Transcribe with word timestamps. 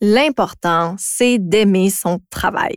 L'important, 0.00 0.94
c'est 0.96 1.38
d'aimer 1.40 1.90
son 1.90 2.20
travail. 2.30 2.76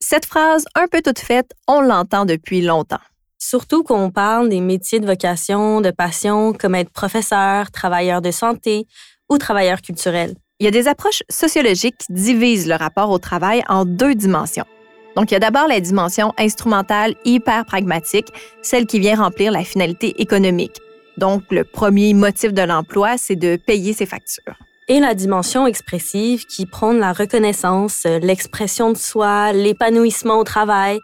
Cette 0.00 0.24
phrase, 0.24 0.64
un 0.74 0.86
peu 0.88 1.02
toute 1.02 1.18
faite, 1.18 1.52
on 1.68 1.82
l'entend 1.82 2.24
depuis 2.24 2.62
longtemps. 2.62 2.96
Surtout 3.38 3.82
qu'on 3.82 4.10
parle 4.10 4.48
des 4.48 4.60
métiers 4.60 4.98
de 4.98 5.06
vocation, 5.06 5.82
de 5.82 5.90
passion, 5.90 6.54
comme 6.54 6.74
être 6.74 6.90
professeur, 6.90 7.70
travailleur 7.70 8.22
de 8.22 8.30
santé 8.30 8.86
ou 9.28 9.36
travailleur 9.36 9.82
culturel. 9.82 10.34
Il 10.60 10.64
y 10.64 10.68
a 10.68 10.70
des 10.70 10.88
approches 10.88 11.22
sociologiques 11.28 11.98
qui 11.98 12.14
divisent 12.14 12.66
le 12.66 12.76
rapport 12.76 13.10
au 13.10 13.18
travail 13.18 13.62
en 13.68 13.84
deux 13.84 14.14
dimensions. 14.14 14.66
Donc, 15.14 15.30
il 15.30 15.34
y 15.34 15.36
a 15.36 15.40
d'abord 15.40 15.68
la 15.68 15.80
dimension 15.80 16.32
instrumentale 16.38 17.14
hyper 17.26 17.66
pragmatique, 17.66 18.28
celle 18.62 18.86
qui 18.86 18.98
vient 18.98 19.16
remplir 19.16 19.52
la 19.52 19.62
finalité 19.62 20.14
économique. 20.22 20.80
Donc, 21.18 21.42
le 21.50 21.64
premier 21.64 22.14
motif 22.14 22.54
de 22.54 22.62
l'emploi, 22.62 23.18
c'est 23.18 23.36
de 23.36 23.56
payer 23.56 23.92
ses 23.92 24.06
factures. 24.06 24.56
Et 24.92 25.00
la 25.00 25.14
dimension 25.14 25.66
expressive 25.66 26.44
qui 26.44 26.66
prône 26.66 26.98
la 26.98 27.14
reconnaissance, 27.14 28.04
l'expression 28.04 28.92
de 28.92 28.98
soi, 28.98 29.54
l'épanouissement 29.54 30.36
au 30.36 30.44
travail, 30.44 31.00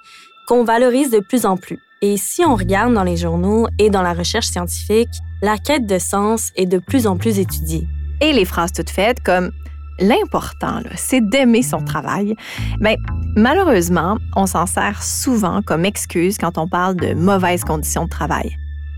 qu'on 0.46 0.62
valorise 0.62 1.10
de 1.10 1.20
plus 1.20 1.46
en 1.46 1.56
plus. 1.56 1.78
Et 2.02 2.18
si 2.18 2.44
on 2.44 2.54
regarde 2.54 2.92
dans 2.92 3.02
les 3.02 3.16
journaux 3.16 3.66
et 3.78 3.88
dans 3.88 4.02
la 4.02 4.12
recherche 4.12 4.48
scientifique, 4.48 5.08
la 5.40 5.56
quête 5.56 5.86
de 5.86 5.98
sens 5.98 6.50
est 6.54 6.66
de 6.66 6.76
plus 6.76 7.06
en 7.06 7.16
plus 7.16 7.38
étudiée. 7.38 7.88
Et 8.20 8.34
les 8.34 8.44
phrases 8.44 8.72
toutes 8.72 8.90
faites 8.90 9.22
comme 9.22 9.52
l'important, 9.98 10.82
c'est 10.94 11.26
d'aimer 11.26 11.62
son 11.62 11.82
travail. 11.82 12.34
Mais 12.80 12.98
malheureusement, 13.36 14.18
on 14.36 14.44
s'en 14.44 14.66
sert 14.66 15.02
souvent 15.02 15.62
comme 15.62 15.86
excuse 15.86 16.36
quand 16.36 16.58
on 16.58 16.68
parle 16.68 16.96
de 16.96 17.14
mauvaises 17.14 17.64
conditions 17.64 18.04
de 18.04 18.10
travail. 18.10 18.54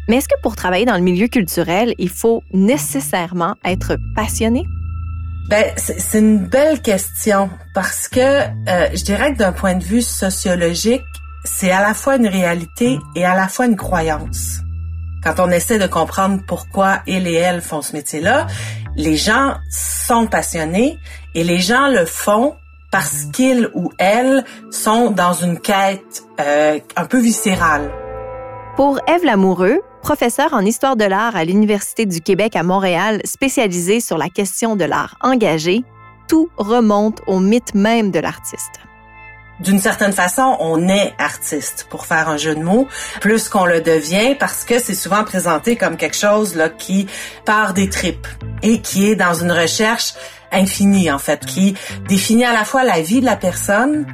Mais 0.09 0.17
est-ce 0.17 0.27
que 0.27 0.41
pour 0.43 0.57
travailler 0.57 0.85
dans 0.85 0.97
le 0.97 1.05
milieu 1.05 1.29
culturel, 1.29 1.95
il 1.99 2.09
faut 2.09 2.43
nécessairement 2.53 3.55
être 3.65 3.97
passionné? 4.17 4.65
Ben, 5.51 5.73
c'est 5.77 6.21
une 6.21 6.47
belle 6.47 6.81
question 6.81 7.51
parce 7.75 8.07
que 8.07 8.21
euh, 8.21 8.89
je 8.95 9.03
dirais 9.03 9.33
que 9.33 9.39
d'un 9.39 9.51
point 9.51 9.75
de 9.75 9.83
vue 9.83 10.01
sociologique, 10.01 11.03
c'est 11.45 11.73
à 11.73 11.83
la 11.83 11.93
fois 11.93 12.15
une 12.15 12.29
réalité 12.29 13.01
et 13.17 13.25
à 13.25 13.35
la 13.35 13.49
fois 13.49 13.67
une 13.67 13.75
croyance. 13.75 14.61
Quand 15.25 15.41
on 15.41 15.51
essaie 15.51 15.81
de 15.81 15.89
comprendre 15.89 16.41
pourquoi 16.47 17.01
ils 17.09 17.27
et 17.27 17.35
elles 17.35 17.63
font 17.63 17.83
ce 17.83 17.95
métier-là, 17.95 18.47
les 18.95 19.17
gens 19.17 19.57
sont 19.73 20.29
passionnés 20.29 21.01
et 21.35 21.43
les 21.43 21.59
gens 21.59 21.89
le 21.89 22.05
font 22.05 22.55
parce 22.93 23.25
qu'ils 23.33 23.71
ou 23.75 23.91
elles 23.99 24.45
sont 24.71 25.11
dans 25.11 25.33
une 25.33 25.59
quête 25.59 26.23
euh, 26.39 26.79
un 26.95 27.05
peu 27.07 27.19
viscérale. 27.19 27.91
Pour 28.77 29.01
Eve 29.09 29.25
Lamoureux, 29.25 29.81
professeure 30.01 30.53
en 30.55 30.65
histoire 30.65 30.97
de 30.97 31.05
l'art 31.05 31.37
à 31.37 31.45
l'Université 31.45 32.07
du 32.07 32.21
Québec 32.21 32.57
à 32.57 32.63
Montréal, 32.63 33.21
spécialisée 33.25 34.01
sur 34.01 34.19
la 34.19 34.29
question 34.29 34.77
de 34.77 34.85
l'art 34.85 35.17
engagé, 35.21 35.85
tout 36.29 36.49
remonte 36.57 37.23
au 37.27 37.41
mythe 37.41 37.75
même 37.75 38.11
de 38.11 38.19
l'artiste. 38.19 38.81
D'une 39.61 39.79
certaine 39.79 40.13
façon, 40.13 40.57
on 40.59 40.89
est 40.89 41.13
artiste, 41.19 41.87
pour 41.91 42.07
faire 42.07 42.31
un 42.31 42.39
jeu 42.39 42.55
de 42.55 42.63
mots, 42.63 42.89
plus 43.21 43.51
qu'on 43.51 43.67
le 43.67 43.83
devient, 43.83 44.35
parce 44.39 44.65
que 44.65 44.79
c'est 44.79 44.95
souvent 44.95 45.23
présenté 45.23 45.77
comme 45.77 45.99
quelque 45.99 46.17
chose 46.17 46.59
qui 46.79 47.07
part 47.45 47.75
des 47.75 47.91
tripes 47.91 48.27
et 48.63 48.81
qui 48.81 49.11
est 49.11 49.17
dans 49.17 49.35
une 49.35 49.53
recherche 49.53 50.15
infinie, 50.51 51.11
en 51.11 51.19
fait, 51.19 51.45
qui 51.45 51.75
définit 52.09 52.45
à 52.45 52.53
la 52.53 52.65
fois 52.65 52.85
la 52.85 53.03
vie 53.03 53.21
de 53.21 53.27
la 53.27 53.37
personne, 53.37 54.07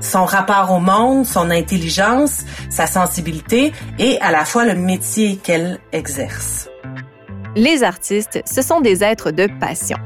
son 0.00 0.24
rapport 0.24 0.72
au 0.72 0.80
monde, 0.80 1.24
son 1.26 1.50
intelligence, 1.50 2.44
sa 2.68 2.86
sensibilité 2.86 3.72
et 3.98 4.18
à 4.20 4.30
la 4.32 4.44
fois 4.44 4.64
le 4.64 4.74
métier 4.74 5.36
qu'elle 5.36 5.78
exerce. 5.92 6.68
Les 7.56 7.82
artistes, 7.82 8.42
ce 8.46 8.62
sont 8.62 8.80
des 8.80 9.02
êtres 9.02 9.30
de 9.30 9.48
passion. 9.58 9.98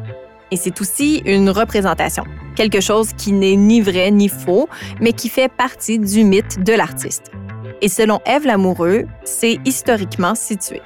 Et 0.50 0.56
c'est 0.56 0.80
aussi 0.80 1.22
une 1.24 1.50
représentation, 1.50 2.24
quelque 2.54 2.80
chose 2.80 3.12
qui 3.12 3.32
n'est 3.32 3.56
ni 3.56 3.80
vrai 3.80 4.10
ni 4.10 4.28
faux, 4.28 4.68
mais 5.00 5.12
qui 5.12 5.28
fait 5.28 5.48
partie 5.48 5.98
du 5.98 6.24
mythe 6.24 6.62
de 6.62 6.72
l'artiste. 6.72 7.32
Et 7.80 7.88
selon 7.88 8.20
Ève 8.24 8.46
Lamoureux, 8.46 9.04
c'est 9.24 9.58
historiquement 9.64 10.34
situé. 10.34 10.80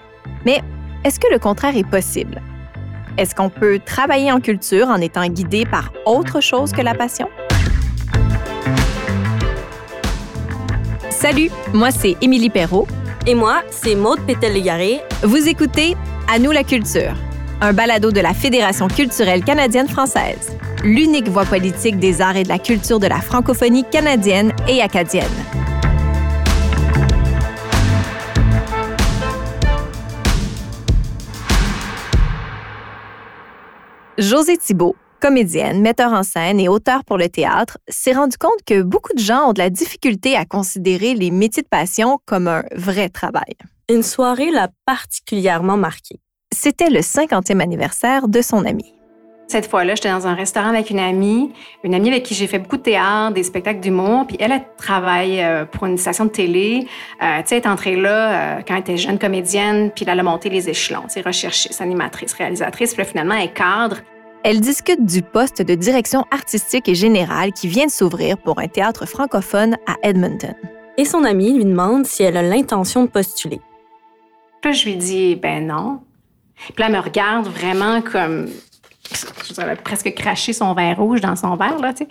Mais 0.44 0.60
est-ce 1.04 1.20
que 1.20 1.30
le 1.30 1.38
contraire 1.38 1.76
est 1.76 1.88
possible? 1.88 2.40
Est-ce 3.19 3.34
qu'on 3.34 3.50
peut 3.50 3.78
travailler 3.84 4.32
en 4.32 4.40
culture 4.40 4.88
en 4.88 5.00
étant 5.00 5.26
guidé 5.26 5.66
par 5.66 5.92
autre 6.06 6.40
chose 6.40 6.72
que 6.72 6.82
la 6.82 6.94
passion? 6.94 7.28
Salut, 11.20 11.50
moi 11.74 11.90
c'est 11.90 12.16
Émilie 12.20 12.48
Perrault. 12.48 12.86
Et 13.26 13.34
moi, 13.34 13.62
c'est 13.72 13.96
Maude 13.96 14.20
Pétel-Légaré. 14.24 15.00
Vous 15.24 15.48
écoutez 15.48 15.96
À 16.32 16.38
nous 16.38 16.52
la 16.52 16.62
culture 16.62 17.12
un 17.60 17.72
balado 17.72 18.12
de 18.12 18.20
la 18.20 18.34
Fédération 18.34 18.86
culturelle 18.86 19.42
canadienne-française, 19.42 20.56
l'unique 20.84 21.28
voix 21.28 21.44
politique 21.44 21.98
des 21.98 22.20
arts 22.20 22.36
et 22.36 22.44
de 22.44 22.48
la 22.48 22.60
culture 22.60 23.00
de 23.00 23.08
la 23.08 23.20
francophonie 23.20 23.82
canadienne 23.82 24.52
et 24.68 24.80
acadienne. 24.80 25.26
José 34.18 34.56
Thibault, 34.56 34.94
comédienne, 35.20 35.80
metteur 35.80 36.12
en 36.12 36.22
scène 36.22 36.60
et 36.60 36.68
auteur 36.68 37.04
pour 37.04 37.18
le 37.18 37.28
théâtre, 37.28 37.78
s'est 37.88 38.12
rendu 38.12 38.36
compte 38.38 38.62
que 38.66 38.82
beaucoup 38.82 39.12
de 39.14 39.20
gens 39.20 39.50
ont 39.50 39.52
de 39.52 39.58
la 39.58 39.70
difficulté 39.70 40.36
à 40.36 40.44
considérer 40.44 41.14
les 41.14 41.30
métiers 41.30 41.62
de 41.62 41.68
passion 41.68 42.18
comme 42.26 42.48
un 42.48 42.62
vrai 42.74 43.08
travail. 43.08 43.54
Une 43.90 44.02
soirée 44.02 44.50
l'a 44.50 44.68
particulièrement 44.86 45.76
marqué. 45.76 46.20
C'était 46.54 46.90
le 46.90 47.00
50e 47.00 47.60
anniversaire 47.60 48.28
de 48.28 48.40
son 48.42 48.64
ami. 48.64 48.94
Cette 49.48 49.66
fois-là, 49.66 49.94
j'étais 49.94 50.10
dans 50.10 50.26
un 50.26 50.34
restaurant 50.34 50.68
avec 50.68 50.90
une 50.90 50.98
amie, 50.98 51.50
une 51.82 51.94
amie 51.94 52.10
avec 52.10 52.22
qui 52.22 52.34
j'ai 52.34 52.46
fait 52.46 52.58
beaucoup 52.58 52.76
de 52.76 52.82
théâtre, 52.82 53.32
des 53.32 53.42
spectacles 53.42 53.80
d'humour, 53.80 54.26
puis 54.26 54.36
elle, 54.38 54.52
elle 54.52 54.64
travaille 54.76 55.40
euh, 55.40 55.64
pour 55.64 55.86
une 55.86 55.96
station 55.96 56.26
de 56.26 56.30
télé. 56.30 56.86
Euh, 57.22 57.38
tu 57.38 57.48
sais, 57.48 57.56
elle 57.56 57.62
est 57.62 57.66
entrée 57.66 57.96
là 57.96 58.58
euh, 58.58 58.62
quand 58.68 58.74
elle 58.74 58.80
était 58.80 58.98
jeune 58.98 59.18
comédienne, 59.18 59.90
puis 59.90 60.04
elle 60.06 60.20
a 60.20 60.22
monté 60.22 60.50
les 60.50 60.68
échelons, 60.68 61.04
tu 61.04 61.14
sais, 61.14 61.20
recherchiste, 61.22 61.80
animatrice, 61.80 62.34
réalisatrice, 62.34 62.92
puis 62.92 63.02
là, 63.02 63.08
finalement, 63.08 63.36
elle 63.36 63.50
cadre. 63.54 63.96
Elle 64.44 64.60
discute 64.60 65.04
du 65.04 65.22
poste 65.22 65.62
de 65.62 65.75
direction 65.75 66.25
artistique 66.31 66.88
et 66.88 66.94
générale 66.94 67.53
qui 67.53 67.66
vient 67.66 67.87
de 67.87 67.91
s'ouvrir 67.91 68.38
pour 68.38 68.60
un 68.60 68.69
théâtre 68.69 69.04
francophone 69.04 69.76
à 69.87 69.97
Edmonton. 70.03 70.54
Et 70.97 71.04
son 71.04 71.25
amie 71.25 71.53
lui 71.53 71.65
demande 71.65 72.06
si 72.06 72.22
elle 72.22 72.37
a 72.37 72.43
l'intention 72.43 73.03
de 73.03 73.09
postuler. 73.09 73.60
Puis 74.62 74.75
je 74.75 74.87
lui 74.87 74.97
dis, 74.97 75.37
ben 75.37 75.66
non. 75.66 76.00
Puis 76.54 76.75
là, 76.78 76.87
elle 76.87 76.93
me 76.93 77.00
regarde 77.00 77.47
vraiment 77.49 78.00
comme. 78.00 78.49
J'avais 79.54 79.76
presque 79.76 80.12
craché 80.15 80.53
son 80.53 80.75
verre 80.75 80.99
rouge 80.99 81.20
dans 81.20 81.37
son 81.37 81.56
verre, 81.56 81.78
là, 81.78 81.93
tu 81.93 82.05
sais. 82.05 82.09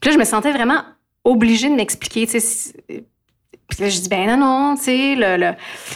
Puis 0.00 0.10
là, 0.10 0.12
je 0.12 0.18
me 0.18 0.24
sentais 0.24 0.52
vraiment 0.52 0.82
obligée 1.24 1.70
de 1.70 1.74
m'expliquer, 1.74 2.26
tu 2.26 2.40
sais. 2.40 2.74
Puis 3.68 3.82
là, 3.82 3.88
je 3.88 3.98
dis, 3.98 4.08
ben 4.08 4.26
non, 4.26 4.36
non, 4.36 4.76
tu 4.76 4.84
sais, 4.84 5.14
le, 5.14 5.36
le, 5.36 5.52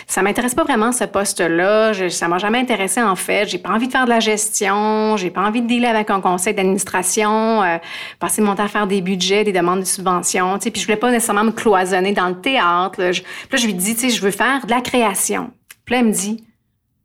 ça 0.07 0.23
m'intéresse 0.23 0.55
pas 0.55 0.65
vraiment 0.65 0.91
ce 0.91 1.05
poste-là. 1.05 1.93
Ça 2.09 2.27
m'a 2.27 2.39
jamais 2.39 2.59
intéressé, 2.59 3.03
en 3.03 3.15
fait. 3.15 3.49
J'ai 3.49 3.59
pas 3.59 3.71
envie 3.71 3.87
de 3.87 3.93
faire 3.93 4.07
de 4.07 4.11
la 4.11 4.21
gestion. 4.21 5.17
J'ai 5.17 5.31
pas 5.31 5.43
envie 5.43 5.61
de 5.61 5.67
dealer 5.67 5.89
avec 5.89 6.11
un 6.11 6.21
conseil 6.21 6.55
d'administration, 6.55 7.63
euh, 7.63 7.77
passer 8.19 8.41
mon 8.41 8.55
temps 8.55 8.65
à 8.65 8.69
faire 8.69 8.87
des 8.87 9.03
budgets, 9.03 9.45
des 9.45 9.53
demandes 9.53 9.81
de 9.81 9.85
subventions, 9.85 10.59
tu 10.59 10.65
sais. 10.65 10.71
Puis 10.71 10.81
je 10.81 10.87
voulais 10.87 10.99
pas 10.99 11.11
nécessairement 11.11 11.45
me 11.45 11.53
cloisonner 11.53 12.13
dans 12.13 12.29
le 12.29 12.41
théâtre. 12.41 13.01
Là. 13.01 13.13
Je, 13.13 13.21
puis 13.21 13.49
là, 13.53 13.59
je 13.59 13.67
lui 13.67 13.75
dis, 13.75 13.95
tu 13.95 14.01
sais, 14.03 14.11
je 14.11 14.23
veux 14.23 14.31
faire 14.31 14.65
de 14.65 14.71
la 14.71 14.81
création. 14.81 15.51
Puis 15.85 15.95
là, 15.95 16.01
elle 16.01 16.07
me 16.07 16.13
dit, 16.13 16.45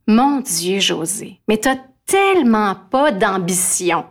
mon 0.08 0.40
Dieu, 0.40 0.80
José, 0.80 1.40
mais 1.48 1.58
t'as 1.58 1.76
tellement 2.06 2.76
pas 2.90 3.12
d'ambition. 3.12 4.06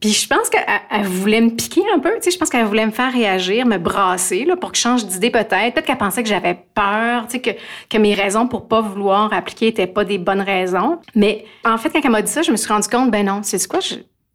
Puis, 0.00 0.10
je 0.10 0.26
pense 0.26 0.48
qu'elle 0.50 1.06
voulait 1.06 1.40
me 1.40 1.50
piquer 1.50 1.82
un 1.94 1.98
peu, 1.98 2.10
tu 2.16 2.22
sais, 2.22 2.30
je 2.32 2.38
pense 2.38 2.50
qu'elle 2.50 2.66
voulait 2.66 2.86
me 2.86 2.90
faire 2.90 3.12
réagir, 3.12 3.66
me 3.66 3.78
brasser 3.78 4.44
là, 4.44 4.56
pour 4.56 4.72
que 4.72 4.76
je 4.76 4.82
change 4.82 5.06
d'idée 5.06 5.30
peut-être. 5.30 5.74
Peut-être 5.74 5.86
qu'elle 5.86 5.98
pensait 5.98 6.22
que 6.22 6.28
j'avais 6.28 6.58
peur, 6.74 7.26
tu 7.28 7.40
sais, 7.40 7.58
que, 7.88 7.98
mes 7.98 8.14
raisons 8.14 8.48
pour 8.48 8.68
pas 8.68 8.80
vouloir 8.80 9.32
appliquer 9.32 9.68
étaient 9.68 9.86
pas 9.86 10.04
des 10.04 10.18
bonnes 10.18 10.40
raisons. 10.40 10.98
Mais 11.14 11.44
en 11.64 11.78
fait, 11.78 11.90
quand 11.90 12.00
elle 12.02 12.10
m'a 12.10 12.22
dit 12.22 12.30
ça, 12.30 12.42
je 12.42 12.50
me 12.50 12.56
suis 12.56 12.68
rendu 12.68 12.88
compte, 12.88 13.10
ben 13.10 13.24
non, 13.24 13.40
c'est 13.42 13.64
quoi? 13.66 13.80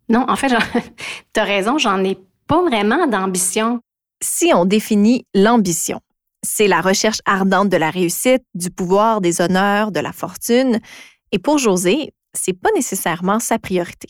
Non, 0.09 0.25
en 0.27 0.35
fait, 0.35 0.53
t'as 1.33 1.43
raison, 1.43 1.77
j'en 1.77 2.03
ai 2.03 2.17
pas 2.47 2.61
vraiment 2.61 3.07
d'ambition. 3.07 3.79
Si 4.23 4.51
on 4.53 4.65
définit 4.65 5.25
l'ambition, 5.33 5.99
c'est 6.43 6.67
la 6.67 6.81
recherche 6.81 7.19
ardente 7.25 7.69
de 7.69 7.77
la 7.77 7.89
réussite, 7.89 8.43
du 8.53 8.69
pouvoir, 8.69 9.21
des 9.21 9.41
honneurs, 9.41 9.91
de 9.91 9.99
la 9.99 10.11
fortune. 10.11 10.79
Et 11.31 11.39
pour 11.39 11.57
José, 11.57 12.13
c'est 12.33 12.53
pas 12.53 12.69
nécessairement 12.75 13.39
sa 13.39 13.59
priorité. 13.59 14.07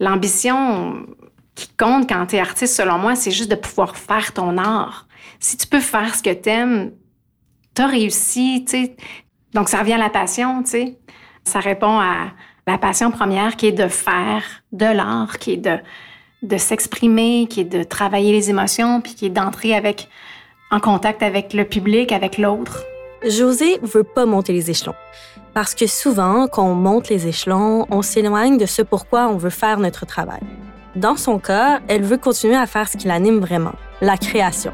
L'ambition 0.00 1.06
qui 1.54 1.68
compte 1.78 2.08
quand 2.08 2.26
tu 2.26 2.36
es 2.36 2.40
artiste, 2.40 2.76
selon 2.76 2.98
moi, 2.98 3.14
c'est 3.14 3.30
juste 3.30 3.50
de 3.50 3.56
pouvoir 3.56 3.96
faire 3.96 4.32
ton 4.32 4.56
art. 4.58 5.06
Si 5.38 5.56
tu 5.56 5.66
peux 5.66 5.80
faire 5.80 6.14
ce 6.14 6.22
que 6.22 6.32
tu 6.32 6.48
aimes, 6.48 6.92
tu 7.74 7.82
as 7.82 7.86
réussi, 7.86 8.64
tu 8.66 8.70
sais. 8.70 8.96
Donc, 9.54 9.68
ça 9.68 9.78
revient 9.80 9.94
à 9.94 9.98
la 9.98 10.10
passion, 10.10 10.62
tu. 10.62 10.94
Ça 11.44 11.60
répond 11.60 11.98
à 11.98 12.32
la 12.66 12.78
passion 12.78 13.10
première 13.10 13.56
qui 13.56 13.66
est 13.66 13.72
de 13.72 13.88
faire 13.88 14.42
de 14.72 14.86
l'art, 14.86 15.38
qui 15.38 15.52
est 15.52 15.56
de, 15.56 15.78
de 16.42 16.56
s'exprimer, 16.56 17.46
qui 17.48 17.60
est 17.60 17.64
de 17.64 17.82
travailler 17.82 18.32
les 18.32 18.50
émotions, 18.50 19.00
puis 19.00 19.14
qui 19.14 19.26
est 19.26 19.30
d'entrer 19.30 19.74
avec 19.74 20.08
en 20.70 20.80
contact 20.80 21.22
avec 21.22 21.52
le 21.52 21.64
public, 21.64 22.12
avec 22.12 22.38
l'autre. 22.38 22.82
José 23.28 23.78
veut 23.82 24.04
pas 24.04 24.26
monter 24.26 24.52
les 24.52 24.70
échelons. 24.70 24.94
Parce 25.54 25.74
que 25.74 25.86
souvent, 25.86 26.46
quand 26.48 26.66
on 26.66 26.74
monte 26.74 27.10
les 27.10 27.26
échelons, 27.26 27.86
on 27.90 28.00
s'éloigne 28.00 28.56
de 28.56 28.64
ce 28.64 28.80
pourquoi 28.80 29.28
on 29.28 29.36
veut 29.36 29.50
faire 29.50 29.78
notre 29.78 30.06
travail. 30.06 30.40
Dans 30.96 31.16
son 31.16 31.38
cas, 31.38 31.80
elle 31.88 32.02
veut 32.02 32.16
continuer 32.16 32.56
à 32.56 32.66
faire 32.66 32.88
ce 32.88 32.96
qui 32.96 33.06
l'anime 33.06 33.38
vraiment, 33.38 33.74
la 34.00 34.16
création. 34.16 34.72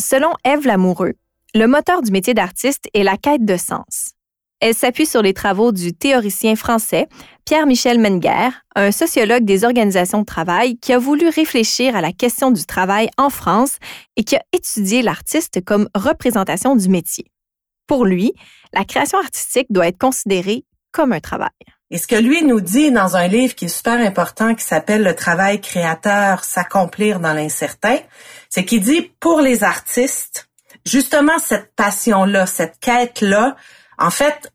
Selon 0.00 0.32
Ève 0.44 0.66
Lamoureux, 0.66 1.14
le 1.54 1.66
moteur 1.66 2.02
du 2.02 2.10
métier 2.10 2.34
d'artiste 2.34 2.88
est 2.92 3.04
la 3.04 3.16
quête 3.16 3.44
de 3.44 3.56
sens. 3.56 4.15
Elle 4.60 4.74
s'appuie 4.74 5.06
sur 5.06 5.20
les 5.20 5.34
travaux 5.34 5.70
du 5.70 5.92
théoricien 5.92 6.56
français 6.56 7.08
Pierre-Michel 7.44 7.98
Menger, 7.98 8.48
un 8.74 8.90
sociologue 8.90 9.44
des 9.44 9.64
organisations 9.64 10.20
de 10.20 10.24
travail 10.24 10.78
qui 10.78 10.92
a 10.92 10.98
voulu 10.98 11.28
réfléchir 11.28 11.94
à 11.94 12.00
la 12.00 12.10
question 12.10 12.50
du 12.50 12.64
travail 12.64 13.10
en 13.18 13.28
France 13.28 13.76
et 14.16 14.24
qui 14.24 14.34
a 14.34 14.42
étudié 14.52 15.02
l'artiste 15.02 15.62
comme 15.64 15.88
représentation 15.94 16.74
du 16.74 16.88
métier. 16.88 17.26
Pour 17.86 18.06
lui, 18.06 18.32
la 18.72 18.84
création 18.84 19.18
artistique 19.18 19.68
doit 19.70 19.88
être 19.88 19.98
considérée 19.98 20.64
comme 20.90 21.12
un 21.12 21.20
travail. 21.20 21.50
Et 21.90 21.98
ce 21.98 22.08
que 22.08 22.16
lui 22.16 22.42
nous 22.42 22.60
dit 22.60 22.90
dans 22.90 23.14
un 23.14 23.28
livre 23.28 23.54
qui 23.54 23.66
est 23.66 23.68
super 23.68 24.00
important, 24.00 24.54
qui 24.54 24.64
s'appelle 24.64 25.04
Le 25.04 25.14
travail 25.14 25.60
créateur, 25.60 26.42
s'accomplir 26.42 27.20
dans 27.20 27.34
l'incertain, 27.34 27.98
c'est 28.48 28.64
qu'il 28.64 28.80
dit 28.80 29.12
pour 29.20 29.40
les 29.40 29.62
artistes, 29.62 30.48
justement 30.84 31.38
cette 31.38 31.76
passion-là, 31.76 32.46
cette 32.46 32.80
quête-là, 32.80 33.54
en 33.98 34.10
fait, 34.10 34.52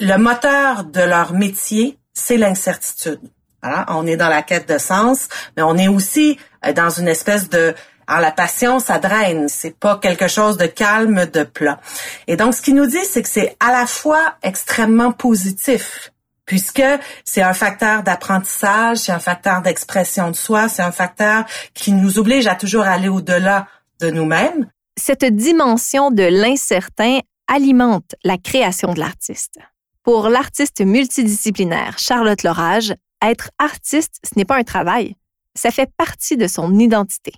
le 0.00 0.16
moteur 0.16 0.84
de 0.84 1.00
leur 1.00 1.32
métier, 1.32 1.98
c'est 2.12 2.36
l'incertitude. 2.36 3.20
Voilà, 3.62 3.86
on 3.88 4.06
est 4.06 4.16
dans 4.16 4.28
la 4.28 4.42
quête 4.42 4.68
de 4.68 4.78
sens, 4.78 5.28
mais 5.56 5.62
on 5.62 5.76
est 5.76 5.88
aussi 5.88 6.38
euh, 6.64 6.72
dans 6.72 6.90
une 6.90 7.08
espèce 7.08 7.48
de 7.48 7.74
alors 8.06 8.22
la 8.22 8.30
passion, 8.30 8.78
ça 8.78 8.98
draine, 8.98 9.50
c'est 9.50 9.78
pas 9.78 9.98
quelque 9.98 10.28
chose 10.28 10.56
de 10.56 10.64
calme, 10.64 11.26
de 11.26 11.42
plat. 11.42 11.78
Et 12.26 12.36
donc 12.36 12.54
ce 12.54 12.62
qu'il 12.62 12.74
nous 12.74 12.86
dit, 12.86 13.04
c'est 13.04 13.22
que 13.22 13.28
c'est 13.28 13.54
à 13.60 13.70
la 13.70 13.86
fois 13.86 14.36
extrêmement 14.42 15.12
positif 15.12 16.10
puisque 16.46 16.82
c'est 17.24 17.42
un 17.42 17.52
facteur 17.52 18.02
d'apprentissage, 18.02 18.96
c'est 18.96 19.12
un 19.12 19.18
facteur 19.20 19.60
d'expression 19.60 20.30
de 20.30 20.36
soi, 20.36 20.68
c'est 20.68 20.82
un 20.82 20.92
facteur 20.92 21.44
qui 21.74 21.92
nous 21.92 22.18
oblige 22.18 22.46
à 22.46 22.54
toujours 22.54 22.84
aller 22.84 23.08
au-delà 23.08 23.66
de 24.00 24.10
nous-mêmes. 24.10 24.66
Cette 24.98 25.26
dimension 25.26 26.10
de 26.10 26.22
l'incertain 26.22 27.20
alimente 27.48 28.14
la 28.22 28.38
création 28.38 28.92
de 28.94 29.00
l'artiste. 29.00 29.58
Pour 30.02 30.28
l'artiste 30.28 30.80
multidisciplinaire 30.80 31.98
Charlotte 31.98 32.42
Lorage, 32.42 32.94
être 33.22 33.50
artiste, 33.58 34.20
ce 34.22 34.38
n'est 34.38 34.44
pas 34.44 34.56
un 34.56 34.62
travail, 34.62 35.16
ça 35.54 35.70
fait 35.70 35.90
partie 35.96 36.36
de 36.36 36.46
son 36.46 36.78
identité. 36.78 37.32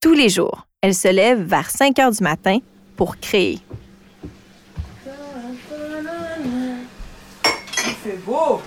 Tous 0.00 0.14
les 0.14 0.28
jours, 0.28 0.66
elle 0.80 0.94
se 0.94 1.08
lève 1.08 1.40
vers 1.42 1.70
5 1.70 1.98
heures 2.00 2.10
du 2.10 2.22
matin 2.22 2.58
pour 2.96 3.18
créer. 3.18 3.60
C'est 8.02 8.24
beau. 8.24 8.60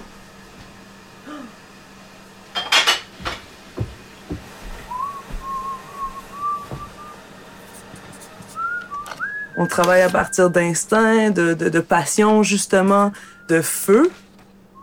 On 9.58 9.68
travaille 9.68 10.02
à 10.02 10.10
partir 10.10 10.50
d'instinct, 10.50 11.30
de, 11.30 11.54
de, 11.54 11.80
passion, 11.80 12.44
justement, 12.44 13.12
de 13.48 13.62
feu, 13.62 14.12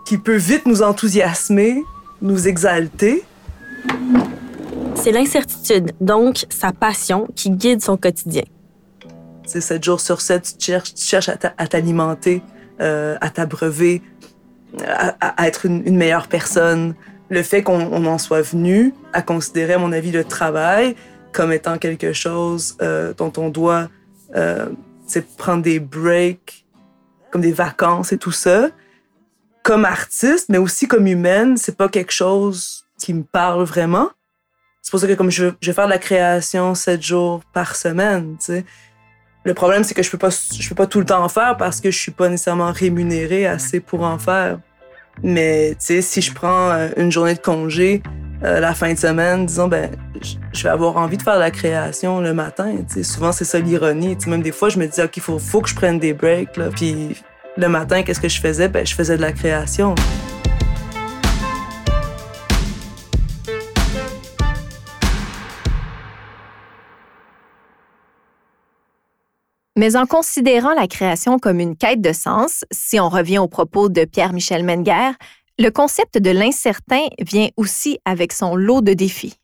qui 0.05 0.17
peut 0.17 0.35
vite 0.35 0.65
nous 0.65 0.81
enthousiasmer, 0.81 1.83
nous 2.21 2.47
exalter. 2.47 3.23
C'est 4.95 5.11
l'incertitude, 5.11 5.91
donc 6.01 6.45
sa 6.49 6.71
passion, 6.71 7.27
qui 7.35 7.51
guide 7.51 7.81
son 7.83 7.97
quotidien. 7.97 8.43
C'est 9.45 9.61
7 9.61 9.83
jours 9.83 9.99
sur 9.99 10.21
7, 10.21 10.55
tu 10.57 10.65
cherches, 10.65 10.93
tu 10.95 11.05
cherches 11.05 11.29
à 11.29 11.67
t'alimenter, 11.67 12.41
euh, 12.81 13.15
à 13.21 13.29
t'abreuver, 13.29 14.01
à, 14.87 15.47
être 15.47 15.67
une, 15.67 15.95
meilleure 15.95 16.27
personne. 16.27 16.95
Le 17.29 17.43
fait 17.43 17.61
qu'on 17.61 18.05
en 18.05 18.17
soit 18.17 18.41
venu 18.41 18.93
à 19.11 19.21
considérer, 19.21 19.73
à 19.73 19.77
mon 19.77 19.91
avis, 19.91 20.11
le 20.11 20.23
travail 20.23 20.95
comme 21.31 21.51
étant 21.51 21.77
quelque 21.77 22.13
chose 22.13 22.77
euh, 22.81 23.13
dont 23.15 23.33
on 23.37 23.49
doit 23.49 23.89
euh, 24.35 24.67
prendre 25.37 25.63
des 25.63 25.79
breaks, 25.79 26.65
comme 27.31 27.41
des 27.41 27.51
vacances 27.51 28.11
et 28.11 28.17
tout 28.17 28.31
ça. 28.31 28.69
Comme 29.63 29.85
artiste, 29.85 30.49
mais 30.49 30.57
aussi 30.57 30.87
comme 30.87 31.07
humaine, 31.07 31.57
c'est 31.57 31.77
pas 31.77 31.87
quelque 31.87 32.11
chose 32.11 32.85
qui 32.97 33.13
me 33.13 33.23
parle 33.23 33.63
vraiment. 33.63 34.09
C'est 34.81 34.91
pour 34.91 34.99
ça 34.99 35.07
que 35.07 35.13
comme 35.13 35.31
je, 35.31 35.45
je 35.61 35.71
vais 35.71 35.73
faire 35.73 35.85
de 35.85 35.91
la 35.91 35.97
création 35.97 36.75
sept 36.75 37.01
jours 37.01 37.41
par 37.53 37.75
semaine, 37.75 38.35
tu 38.37 38.45
sais. 38.45 38.65
Le 39.45 39.53
problème, 39.53 39.83
c'est 39.83 39.93
que 39.93 40.03
je 40.03 40.09
peux 40.09 40.17
pas, 40.17 40.29
je 40.29 40.69
peux 40.69 40.75
pas 40.75 40.87
tout 40.87 40.99
le 40.99 41.05
temps 41.05 41.23
en 41.23 41.29
faire 41.29 41.57
parce 41.57 41.81
que 41.81 41.91
je 41.91 41.97
suis 41.97 42.11
pas 42.11 42.29
nécessairement 42.29 42.71
rémunérée 42.71 43.45
assez 43.45 43.81
pour 43.81 44.03
en 44.03 44.17
faire. 44.17 44.59
Mais, 45.21 45.71
tu 45.71 45.85
sais, 45.85 46.01
si 46.01 46.21
je 46.21 46.33
prends 46.33 46.71
euh, 46.71 46.89
une 46.97 47.11
journée 47.11 47.35
de 47.35 47.39
congé 47.39 48.01
euh, 48.43 48.59
la 48.59 48.73
fin 48.73 48.91
de 48.91 48.97
semaine, 48.97 49.45
disons, 49.45 49.69
ben, 49.69 49.89
je 50.51 50.63
vais 50.63 50.69
avoir 50.69 50.97
envie 50.97 51.15
de 51.15 51.21
faire 51.21 51.35
de 51.35 51.39
la 51.39 51.51
création 51.51 52.19
le 52.19 52.33
matin. 52.33 52.75
Tu 52.89 52.95
sais, 52.95 53.03
souvent, 53.03 53.31
c'est 53.31 53.45
ça 53.45 53.59
l'ironie. 53.59 54.17
Même 54.27 54.41
des 54.41 54.51
fois, 54.51 54.67
je 54.67 54.79
me 54.79 54.85
dis, 54.85 55.01
OK, 55.01 55.15
il 55.15 55.23
faut, 55.23 55.39
faut 55.39 55.61
que 55.61 55.69
je 55.69 55.75
prenne 55.75 55.97
des 55.97 56.13
breaks. 56.13 56.57
Là. 56.57 56.69
Puis 56.69 57.15
le 57.55 57.69
matin, 57.69 58.03
qu'est-ce 58.03 58.19
que 58.19 58.27
je 58.27 58.41
faisais? 58.41 58.67
Ben, 58.67 58.85
je 58.85 58.95
faisais 58.95 59.15
de 59.15 59.21
la 59.21 59.31
création. 59.31 59.95
Mais 69.77 69.95
en 69.95 70.05
considérant 70.05 70.73
la 70.73 70.87
création 70.87 71.39
comme 71.39 71.59
une 71.59 71.75
quête 71.75 72.01
de 72.01 72.13
sens, 72.13 72.63
si 72.71 72.99
on 72.99 73.09
revient 73.09 73.39
aux 73.39 73.47
propos 73.47 73.89
de 73.89 74.05
Pierre-Michel 74.05 74.63
Menger, 74.63 75.11
le 75.59 75.69
concept 75.69 76.17
de 76.17 76.31
l'incertain 76.31 77.05
vient 77.19 77.49
aussi 77.57 77.99
avec 78.05 78.33
son 78.33 78.55
lot 78.55 78.81
de 78.81 78.93
défis. 78.93 79.35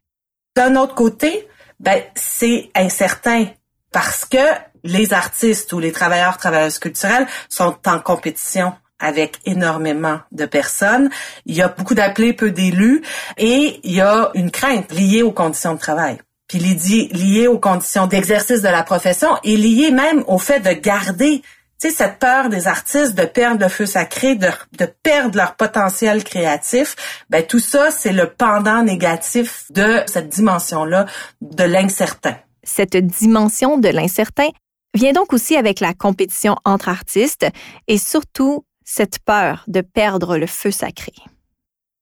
D'un 0.56 0.76
autre 0.76 0.96
côté, 0.96 1.48
ben, 1.80 2.02
c'est 2.16 2.70
incertain 2.76 3.48
parce 3.92 4.26
que 4.26 4.38
les 4.84 5.14
artistes 5.14 5.72
ou 5.74 5.80
les 5.80 5.92
travailleurs, 5.92 6.38
travailleuses 6.38 6.80
culturelles 6.80 7.28
sont 7.50 7.76
en 7.86 8.00
compétition 8.00 8.74
avec 9.00 9.40
énormément 9.46 10.20
de 10.32 10.46
personnes. 10.46 11.10
Il 11.46 11.56
y 11.56 11.62
a 11.62 11.70
beaucoup 11.70 11.96
d'appelés, 11.96 12.34
peu 12.34 12.52
d'élus 12.52 13.02
et 13.38 13.80
il 13.84 13.94
y 13.94 14.02
a 14.02 14.32
une 14.34 14.52
crainte 14.52 14.92
liée 14.92 15.22
aux 15.22 15.32
conditions 15.32 15.74
de 15.74 15.80
travail 15.80 16.20
puis 16.50 16.60
lié 16.60 17.48
aux 17.48 17.60
conditions 17.60 18.08
d'exercice 18.08 18.62
de 18.62 18.68
la 18.68 18.84
profession 18.84 19.30
et 19.44 19.56
lié 19.56 19.92
même 19.92 20.24
au 20.28 20.40
fait 20.40 20.60
de 20.60 20.72
garder 20.72 21.44
sais, 21.80 21.92
cette 21.92 22.20
peur 22.20 22.50
des 22.50 22.68
artistes 22.68 23.16
de 23.16 23.26
perdre 23.26 23.64
le 23.64 23.70
feu 23.70 23.86
sacré, 23.86 24.36
de, 24.36 24.50
de 24.78 24.86
perdre 25.04 25.38
leur 25.38 25.56
potentiel 25.56 26.24
créatif, 26.24 26.96
ben 27.30 27.46
tout 27.46 27.60
ça, 27.60 27.92
c'est 27.92 28.12
le 28.12 28.28
pendant 28.28 28.84
négatif 28.84 29.66
de 29.72 30.02
cette 30.06 30.30
dimension-là 30.30 31.06
de 31.42 31.64
l'incertain. 31.64 32.36
Cette 32.64 32.98
dimension 32.98 33.78
de 33.78 33.90
l'incertain 33.90 34.50
vient 34.94 35.14
donc 35.14 35.34
aussi 35.34 35.56
avec 35.56 35.80
la 35.80 35.94
compétition 35.94 36.56
entre 36.66 36.90
artistes 36.90 37.48
et 37.88 37.98
surtout 37.98 38.66
cette 38.84 39.20
peur 39.20 39.64
de 39.68 39.82
perdre 39.82 40.38
le 40.38 40.48
feu 40.48 40.72
sacré. 40.72 41.14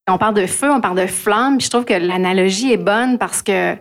On 0.10 0.18
parle 0.18 0.36
de 0.36 0.48
feu, 0.48 0.72
on 0.72 0.80
parle 0.80 1.02
de 1.02 1.08
flamme, 1.08 1.60
je 1.60 1.70
trouve 1.70 1.84
que 1.84 1.94
l'analogie 1.94 2.72
est 2.72 2.78
bonne 2.78 3.18
parce 3.18 3.42
que 3.42 3.76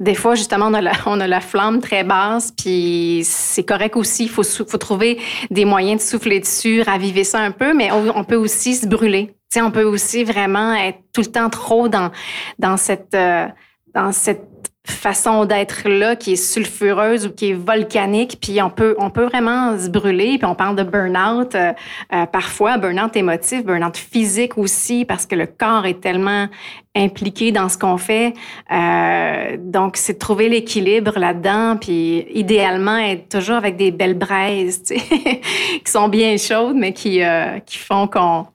des 0.00 0.14
fois, 0.14 0.34
justement, 0.34 0.66
on 0.66 0.74
a, 0.74 0.80
la, 0.80 0.92
on 1.06 1.20
a 1.20 1.26
la 1.26 1.40
flamme 1.40 1.80
très 1.80 2.02
basse, 2.02 2.52
puis 2.52 3.22
c'est 3.24 3.62
correct 3.62 3.96
aussi. 3.96 4.24
Il 4.24 4.30
faut, 4.30 4.42
faut 4.42 4.78
trouver 4.78 5.18
des 5.50 5.64
moyens 5.64 6.02
de 6.02 6.06
souffler 6.06 6.40
dessus, 6.40 6.82
raviver 6.82 7.24
ça 7.24 7.38
un 7.38 7.52
peu, 7.52 7.74
mais 7.74 7.90
on, 7.92 8.24
peut 8.24 8.36
aussi 8.36 8.74
se 8.74 8.86
brûler. 8.86 9.36
sais, 9.50 9.62
on 9.62 9.70
peut 9.70 9.84
aussi 9.84 10.24
vraiment 10.24 10.74
être 10.74 10.98
tout 11.12 11.20
le 11.20 11.30
temps 11.30 11.48
trop 11.48 11.88
dans, 11.88 12.10
dans 12.58 12.76
cette, 12.76 13.14
euh, 13.14 13.46
dans 13.94 14.10
cette 14.10 14.48
façon 14.86 15.46
d'être 15.46 15.88
là 15.88 16.14
qui 16.14 16.34
est 16.34 16.36
sulfureuse 16.36 17.26
ou 17.26 17.30
qui 17.30 17.50
est 17.50 17.54
volcanique, 17.54 18.38
puis 18.40 18.60
on 18.60 18.68
peut, 18.68 18.94
on 18.98 19.08
peut 19.08 19.24
vraiment 19.24 19.78
se 19.78 19.88
brûler, 19.88 20.36
puis 20.36 20.44
on 20.44 20.54
parle 20.54 20.76
de 20.76 20.82
burn-out 20.82 21.54
euh, 21.54 21.72
euh, 22.12 22.26
parfois, 22.26 22.76
burn-out 22.76 23.16
émotif, 23.16 23.64
burn-out 23.64 23.96
physique 23.96 24.58
aussi, 24.58 25.06
parce 25.06 25.24
que 25.24 25.36
le 25.36 25.46
corps 25.46 25.86
est 25.86 26.00
tellement 26.00 26.48
impliqué 26.94 27.50
dans 27.50 27.70
ce 27.70 27.78
qu'on 27.78 27.96
fait. 27.96 28.34
Euh, 28.70 29.56
donc, 29.58 29.96
c'est 29.96 30.14
de 30.14 30.18
trouver 30.18 30.50
l'équilibre 30.50 31.18
là-dedans, 31.18 31.78
puis 31.80 32.26
idéalement 32.34 32.98
être 32.98 33.30
toujours 33.30 33.56
avec 33.56 33.78
des 33.78 33.90
belles 33.90 34.18
braises, 34.18 34.82
qui 34.82 35.90
sont 35.90 36.08
bien 36.08 36.36
chaudes, 36.36 36.76
mais 36.76 36.92
qui, 36.92 37.22
qui 37.64 37.78
font 37.78 38.06
qu'on 38.06 38.46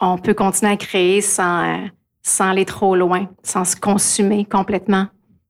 on 0.00 0.16
peut 0.16 0.34
continuer 0.34 0.72
à 0.72 0.76
créer 0.76 1.20
sans, 1.20 1.80
sans 2.22 2.50
aller 2.50 2.64
trop 2.64 2.94
loin, 2.94 3.28
sans 3.42 3.64
se 3.64 3.76
consumer 3.76 4.44
complètement. 4.44 5.06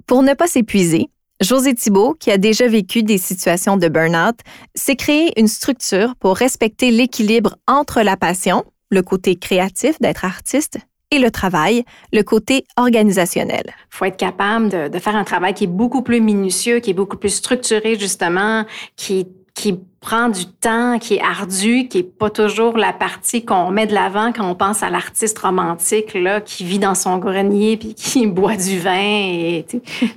Pour 0.07 0.23
ne 0.23 0.35
pas 0.35 0.47
s'épuiser, 0.47 1.09
José 1.41 1.75
Thibault, 1.75 2.15
qui 2.19 2.31
a 2.31 2.39
déjà 2.39 2.69
vécu 2.69 3.03
des 3.03 3.19
situations 3.19 3.77
de 3.77 3.89
burn-out, 3.89 4.37
s'est 4.75 4.97
créé 4.97 5.39
une 5.41 5.49
structure 5.49 6.15
pour 6.17 6.37
respecter 6.37 6.91
l'équilibre 6.91 7.57
entre 7.67 8.03
la 8.03 8.17
passion, 8.17 8.65
le 8.91 9.03
côté 9.03 9.37
créatif 9.37 10.01
d'être 10.01 10.25
artiste, 10.25 10.79
et 11.11 11.19
le 11.19 11.31
travail, 11.31 11.85
le 12.13 12.23
côté 12.23 12.65
organisationnel. 12.77 13.65
Il 13.67 13.97
faut 13.97 14.05
être 14.07 14.17
capable 14.17 14.91
de, 14.91 14.99
faire 14.99 15.15
un 15.15 15.25
travail 15.25 15.53
qui 15.53 15.65
est 15.65 15.69
beaucoup 15.69 16.03
plus 16.03 16.21
minutieux, 16.21 16.81
qui 16.81 16.91
est 16.91 16.95
beaucoup 16.95 17.19
plus 17.19 17.35
structuré, 17.35 17.99
justement, 17.99 18.65
qui, 18.97 19.29
qui 19.55 19.79
prend 20.03 20.29
du 20.29 20.45
temps, 20.47 20.99
qui 20.99 21.15
est 21.15 21.23
ardu, 21.23 21.89
qui 21.89 21.99
est 21.99 22.03
pas 22.03 22.29
toujours 22.29 22.77
la 22.77 22.93
partie 22.93 23.45
qu'on 23.45 23.71
met 23.71 23.87
de 23.87 23.95
l'avant 23.95 24.33
quand 24.33 24.47
on 24.47 24.55
pense 24.55 24.83
à 24.83 24.91
l'artiste 24.91 25.39
romantique 25.39 26.13
là, 26.15 26.41
qui 26.43 26.65
vit 26.65 26.79
dans 26.79 26.95
son 26.95 27.17
grenier 27.17 27.79
puis 27.79 27.95
qui 27.97 28.27
boit 28.27 28.57
du 28.57 28.79
vin. 28.79 28.93
Et, 28.99 29.67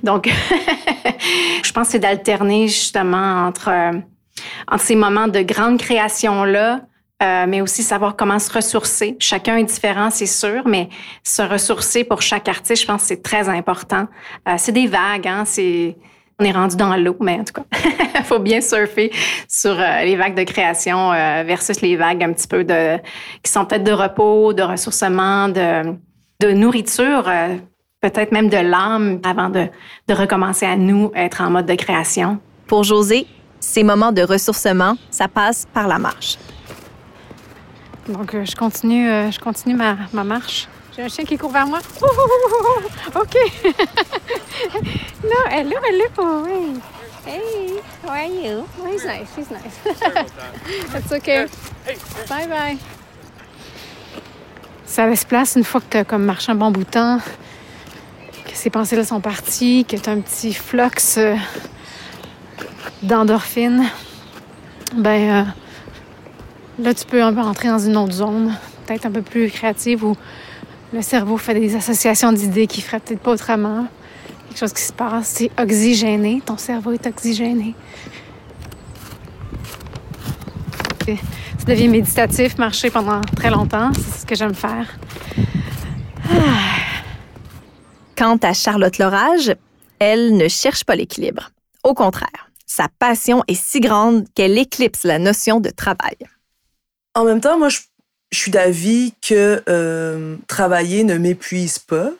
donc, 0.02 0.28
je 1.64 1.72
pense 1.72 1.88
c'est 1.88 2.00
d'alterner 2.00 2.66
justement 2.66 3.46
entre, 3.46 3.70
euh, 3.70 3.98
entre 4.70 4.84
ces 4.84 4.96
moments 4.96 5.28
de 5.28 5.40
grande 5.40 5.78
création 5.78 6.44
là 6.44 6.82
euh, 7.22 7.46
mais 7.48 7.62
aussi 7.62 7.82
savoir 7.82 8.14
comment 8.14 8.38
se 8.38 8.52
ressourcer. 8.52 9.16
Chacun 9.20 9.56
est 9.56 9.64
différent, 9.64 10.10
c'est 10.10 10.26
sûr, 10.26 10.68
mais 10.68 10.90
se 11.24 11.40
ressourcer 11.40 12.04
pour 12.04 12.20
chaque 12.20 12.46
artiste, 12.46 12.82
je 12.82 12.86
pense 12.86 13.04
c'est 13.04 13.22
très 13.22 13.48
important. 13.48 14.06
Euh, 14.46 14.56
c'est 14.58 14.72
des 14.72 14.86
vagues, 14.86 15.26
hein, 15.26 15.44
c'est... 15.46 15.96
On 16.38 16.44
est 16.44 16.52
rendu 16.52 16.76
dans 16.76 16.94
l'eau, 16.96 17.16
mais 17.20 17.40
en 17.40 17.44
tout 17.44 17.54
cas, 17.54 17.64
il 18.18 18.24
faut 18.24 18.38
bien 18.38 18.60
surfer 18.60 19.10
sur 19.48 19.72
euh, 19.72 20.02
les 20.02 20.16
vagues 20.16 20.36
de 20.36 20.44
création 20.44 21.10
versus 21.44 21.80
les 21.80 21.96
vagues 21.96 22.22
un 22.22 22.32
petit 22.32 22.46
peu 22.48 22.62
de 22.62 22.98
qui 23.42 23.50
sont 23.50 23.64
peut-être 23.64 23.84
de 23.84 23.92
repos, 23.92 24.52
de 24.52 24.62
ressourcement, 24.62 25.48
de, 25.48 25.94
de 26.40 26.52
nourriture, 26.52 27.24
peut-être 28.02 28.32
même 28.32 28.48
de 28.48 28.58
l'âme 28.58 29.20
avant 29.24 29.48
de, 29.48 29.66
de 30.08 30.14
recommencer 30.14 30.66
à 30.66 30.76
nous 30.76 31.10
être 31.14 31.40
en 31.40 31.50
mode 31.50 31.66
de 31.66 31.74
création. 31.74 32.38
Pour 32.66 32.84
José, 32.84 33.26
ces 33.60 33.82
moments 33.82 34.12
de 34.12 34.22
ressourcement, 34.22 34.96
ça 35.10 35.28
passe 35.28 35.66
par 35.72 35.88
la 35.88 35.98
marche. 35.98 36.36
Donc, 38.08 38.34
euh, 38.34 38.44
je 38.44 38.54
continue, 38.54 39.08
euh, 39.08 39.30
je 39.30 39.40
continue 39.40 39.74
ma, 39.74 39.96
ma 40.12 40.24
marche. 40.24 40.68
J'ai 40.96 41.02
un 41.02 41.08
chien 41.08 41.24
qui 41.24 41.36
court 41.36 41.52
vers 41.52 41.66
moi. 41.66 41.80
OK. 43.14 43.36
no, 45.22 45.30
hello, 45.50 45.76
hello. 45.84 46.46
Hey. 46.46 46.80
Hey, 47.26 47.80
how 48.02 48.10
are 48.10 48.24
you? 48.26 48.66
Oh, 48.80 48.86
he's 48.90 49.04
nice. 49.04 49.28
He's 49.36 49.50
nice. 49.50 49.80
That's 50.92 51.12
okay. 51.12 51.46
Bye 52.28 52.46
bye. 52.46 52.78
Ça 54.86 55.06
laisse 55.06 55.24
place 55.24 55.56
une 55.56 55.64
fois 55.64 55.80
que 55.80 55.86
tu 55.90 55.96
as 55.98 56.04
comme 56.04 56.24
marché 56.24 56.52
un 56.52 56.54
bon 56.54 56.70
bout 56.70 56.84
de 56.84 56.90
temps, 56.90 57.18
que 58.44 58.54
ces 58.54 58.70
pensées-là 58.70 59.04
sont 59.04 59.20
parties, 59.20 59.84
que 59.84 59.96
tu 59.96 60.08
as 60.08 60.12
un 60.12 60.20
petit 60.20 60.54
flux 60.54 60.80
euh, 61.18 61.36
d'endorphine. 63.02 63.84
Ben, 64.94 65.52
Là, 66.78 66.92
tu 66.92 67.06
peux 67.06 67.22
un 67.22 67.32
peu 67.32 67.40
entrer 67.40 67.68
dans 67.68 67.78
une 67.78 67.96
autre 67.96 68.12
zone, 68.12 68.54
peut-être 68.86 69.06
un 69.06 69.10
peu 69.10 69.22
plus 69.22 69.50
créative, 69.50 70.04
où 70.04 70.14
le 70.96 71.02
cerveau 71.02 71.36
fait 71.36 71.54
des 71.54 71.76
associations 71.76 72.32
d'idées 72.32 72.66
qui 72.66 72.80
ferait 72.80 73.00
peut-être 73.00 73.20
pas 73.20 73.32
autrement. 73.32 73.86
Quelque 74.48 74.58
chose 74.58 74.72
qui 74.72 74.82
se 74.82 74.92
passe, 74.92 75.28
c'est 75.28 75.50
oxygéné. 75.60 76.40
Ton 76.44 76.56
cerveau 76.56 76.92
est 76.92 77.06
oxygéné. 77.06 77.74
Ça 81.06 81.64
devient 81.66 81.88
méditatif, 81.88 82.56
marcher 82.58 82.90
pendant 82.90 83.20
très 83.36 83.50
longtemps. 83.50 83.92
C'est 83.94 84.20
ce 84.20 84.26
que 84.26 84.34
j'aime 84.34 84.54
faire. 84.54 84.98
Quant 88.16 88.38
à 88.42 88.54
Charlotte 88.54 88.96
Lorage, 88.98 89.54
elle 89.98 90.36
ne 90.36 90.48
cherche 90.48 90.84
pas 90.84 90.96
l'équilibre. 90.96 91.50
Au 91.84 91.92
contraire, 91.92 92.50
sa 92.64 92.88
passion 92.98 93.44
est 93.46 93.54
si 93.54 93.80
grande 93.80 94.24
qu'elle 94.34 94.56
éclipse 94.56 95.04
la 95.04 95.18
notion 95.18 95.60
de 95.60 95.68
travail. 95.68 96.16
En 97.14 97.24
même 97.24 97.40
temps, 97.40 97.58
moi, 97.58 97.68
je, 97.68 97.80
suis 98.38 98.50
d'avis 98.50 99.14
que 99.26 99.62
euh, 99.68 100.36
travailler 100.48 101.04
ne 101.04 101.18
m'épuise 101.18 101.78
pas. 101.78 102.10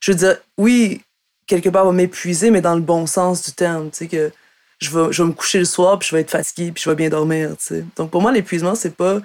Je 0.00 0.12
veux 0.12 0.18
dire, 0.18 0.36
oui, 0.58 1.02
quelque 1.46 1.68
part, 1.68 1.84
va 1.84 1.92
m'épuiser, 1.92 2.50
mais 2.50 2.60
dans 2.60 2.74
le 2.74 2.80
bon 2.80 3.06
sens 3.06 3.44
du 3.44 3.52
terme. 3.52 3.90
Tu 3.90 3.98
sais, 3.98 4.08
que 4.08 4.32
je 4.80 4.90
vais, 4.90 5.12
je 5.12 5.22
vais 5.22 5.28
me 5.28 5.34
coucher 5.34 5.58
le 5.58 5.64
soir, 5.64 5.98
puis 5.98 6.08
je 6.08 6.16
vais 6.16 6.22
être 6.22 6.30
fatiguée, 6.30 6.72
puis 6.72 6.82
je 6.82 6.90
vais 6.90 6.96
bien 6.96 7.08
dormir. 7.08 7.50
Tu 7.58 7.64
sais. 7.64 7.84
Donc, 7.96 8.10
pour 8.10 8.20
moi, 8.20 8.32
l'épuisement, 8.32 8.74
c'est 8.74 8.96
pas, 8.96 9.20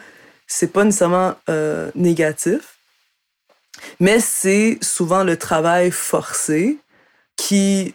c'est 0.45 0.71
pas 0.71 0.83
nécessairement 0.83 1.35
euh, 1.49 1.91
négatif, 1.95 2.77
mais 3.99 4.19
c'est 4.19 4.77
souvent 4.81 5.23
le 5.23 5.37
travail 5.37 5.91
forcé 5.91 6.77
qui 7.35 7.93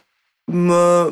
m'a 0.48 1.08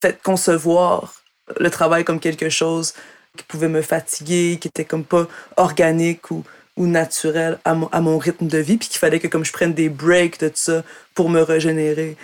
fait 0.00 0.20
concevoir 0.22 1.14
le 1.58 1.70
travail 1.70 2.04
comme 2.04 2.20
quelque 2.20 2.48
chose 2.48 2.94
qui 3.36 3.44
pouvait 3.44 3.68
me 3.68 3.82
fatiguer, 3.82 4.58
qui 4.60 4.68
était 4.68 4.84
comme 4.84 5.04
pas 5.04 5.26
organique 5.56 6.30
ou, 6.30 6.44
ou 6.76 6.86
naturel 6.86 7.58
à 7.64 7.74
mon, 7.74 7.88
à 7.88 8.00
mon 8.00 8.18
rythme 8.18 8.46
de 8.46 8.58
vie, 8.58 8.76
puis 8.76 8.88
qu'il 8.88 8.98
fallait 8.98 9.20
que 9.20 9.28
comme 9.28 9.44
je 9.44 9.52
prenne 9.52 9.74
des 9.74 9.88
breaks 9.88 10.40
de 10.40 10.48
tout 10.48 10.54
ça 10.56 10.84
pour 11.14 11.28
me 11.28 11.40
régénérer. 11.40 12.16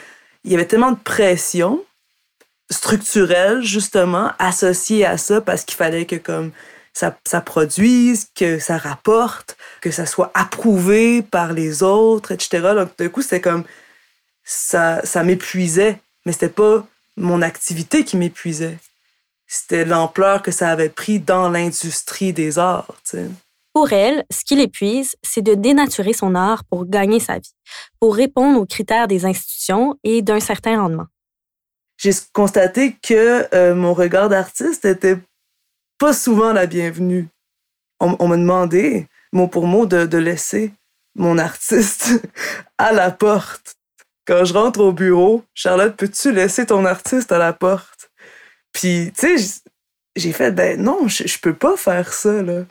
Il 0.45 0.53
y 0.53 0.55
avait 0.55 0.67
tellement 0.67 0.93
de 0.93 0.99
pression 0.99 1.85
structurelle, 2.71 3.63
justement, 3.63 4.33
associée 4.39 5.05
à 5.05 5.19
ça, 5.19 5.41
parce 5.41 5.65
qu'il 5.65 5.77
fallait 5.77 6.07
que 6.07 6.17
comme 6.17 6.53
ça, 6.93 7.17
ça 7.27 7.41
produise, 7.41 8.29
que 8.35 8.59
ça 8.59 8.79
rapporte, 8.79 9.57
que 9.81 9.91
ça 9.91 10.07
soit 10.07 10.31
approuvé 10.35 11.23
par 11.23 11.53
les 11.53 11.83
autres, 11.83 12.33
etc. 12.33 12.73
Donc, 12.75 12.91
du 12.99 13.11
coup, 13.11 13.23
c'était 13.23 13.41
comme... 13.41 13.65
Ça, 14.45 15.01
ça 15.05 15.23
m'épuisait, 15.23 16.01
mais 16.25 16.33
c'était 16.33 16.49
pas 16.49 16.85
mon 17.17 17.43
activité 17.43 18.05
qui 18.05 18.17
m'épuisait 18.17 18.79
c'était 19.51 19.85
l'ampleur 19.85 20.43
que 20.43 20.53
ça 20.53 20.71
avait 20.71 20.89
pris 20.89 21.19
dans 21.19 21.51
l'industrie 21.51 22.33
des 22.33 22.57
arts. 22.57 22.95
Pour 23.73 23.93
elle, 23.93 24.25
ce 24.31 24.45
qui 24.45 24.55
l'épuise, 24.55 25.17
c'est 25.23 25.43
de 25.43 25.55
dénaturer 25.55 26.13
son 26.13 26.37
art 26.37 26.63
pour 26.65 26.87
gagner 26.87 27.19
sa 27.19 27.41
vie, 27.41 27.53
pour 27.99 28.15
répondre 28.15 28.61
aux 28.61 28.65
critères 28.65 29.09
des 29.09 29.27
institutions 29.27 29.99
et 30.05 30.23
d'un 30.23 30.39
certain 30.39 30.81
rendement. 30.81 31.07
J'ai 31.97 32.13
constaté 32.33 32.97
que 33.03 33.53
euh, 33.53 33.75
mon 33.75 33.93
regard 33.93 34.29
d'artiste 34.29 34.85
était 34.85 35.19
pas 35.99 36.13
souvent 36.13 36.53
la 36.53 36.67
bienvenue. 36.67 37.29
On, 37.99 38.29
me 38.29 38.37
demandait, 38.37 39.09
mot 39.33 39.49
pour 39.49 39.67
mot, 39.67 39.85
de, 39.85 40.07
de 40.07 40.17
laisser 40.17 40.73
mon 41.17 41.39
artiste 41.39 42.23
à 42.79 42.93
la 42.93 43.11
porte. 43.11 43.75
Quand 44.27 44.45
je 44.45 44.55
rentre 44.55 44.81
au 44.81 44.93
bureau, 44.93 45.43
Charlotte, 45.55 45.97
peux-tu 45.97 46.31
laisser 46.31 46.67
ton 46.67 46.85
artiste 46.85 47.33
à 47.33 47.39
la 47.39 47.53
porte? 47.53 48.00
Puis, 48.73 49.13
tu 49.17 49.39
sais, 49.39 49.63
j'ai 50.17 50.33
fait, 50.33 50.53
ben 50.53 50.81
non, 50.81 51.09
je, 51.09 51.39
peux 51.39 51.55
pas 51.55 51.77
faire 51.77 52.13
ça, 52.13 52.43
là. 52.43 52.65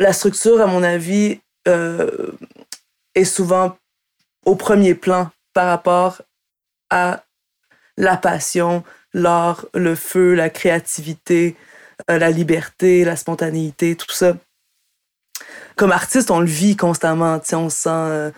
La 0.00 0.12
structure, 0.12 0.60
à 0.60 0.66
mon 0.66 0.82
avis, 0.82 1.40
euh, 1.68 2.32
est 3.14 3.24
souvent 3.24 3.76
au 4.44 4.56
premier 4.56 4.94
plan 4.94 5.30
par 5.52 5.66
rapport 5.66 6.22
à 6.90 7.24
la 7.96 8.16
passion, 8.16 8.84
l'art, 9.12 9.66
le 9.74 9.94
feu, 9.94 10.34
la 10.34 10.50
créativité, 10.50 11.56
euh, 12.10 12.18
la 12.18 12.30
liberté, 12.30 13.04
la 13.04 13.16
spontanéité, 13.16 13.96
tout 13.96 14.10
ça. 14.10 14.36
Comme 15.76 15.92
artiste, 15.92 16.30
on 16.30 16.40
le 16.40 16.46
vit 16.46 16.76
constamment, 16.76 17.40
on 17.52 17.70
se 17.70 17.76
sent 17.76 17.88
euh, 17.90 18.30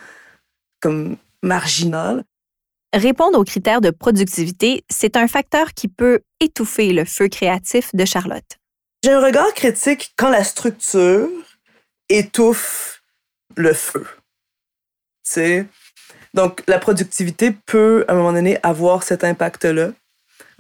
comme 0.80 1.16
marginal. 1.42 2.24
Répondre 2.94 3.36
aux 3.40 3.44
critères 3.44 3.80
de 3.80 3.90
productivité, 3.90 4.84
c'est 4.88 5.16
un 5.16 5.26
facteur 5.26 5.74
qui 5.74 5.88
peut 5.88 6.20
étouffer 6.38 6.92
le 6.92 7.04
feu 7.04 7.26
créatif 7.26 7.92
de 7.92 8.04
Charlotte. 8.04 8.44
J'ai 9.02 9.10
un 9.10 9.20
regard 9.20 9.52
critique 9.52 10.12
quand 10.16 10.30
la 10.30 10.44
structure 10.44 11.28
étouffe 12.08 13.02
le 13.56 13.72
feu. 13.72 14.06
Donc, 16.34 16.62
la 16.68 16.78
productivité 16.78 17.50
peut, 17.66 18.04
à 18.06 18.12
un 18.12 18.16
moment 18.16 18.32
donné, 18.32 18.58
avoir 18.62 19.02
cet 19.02 19.24
impact-là. 19.24 19.90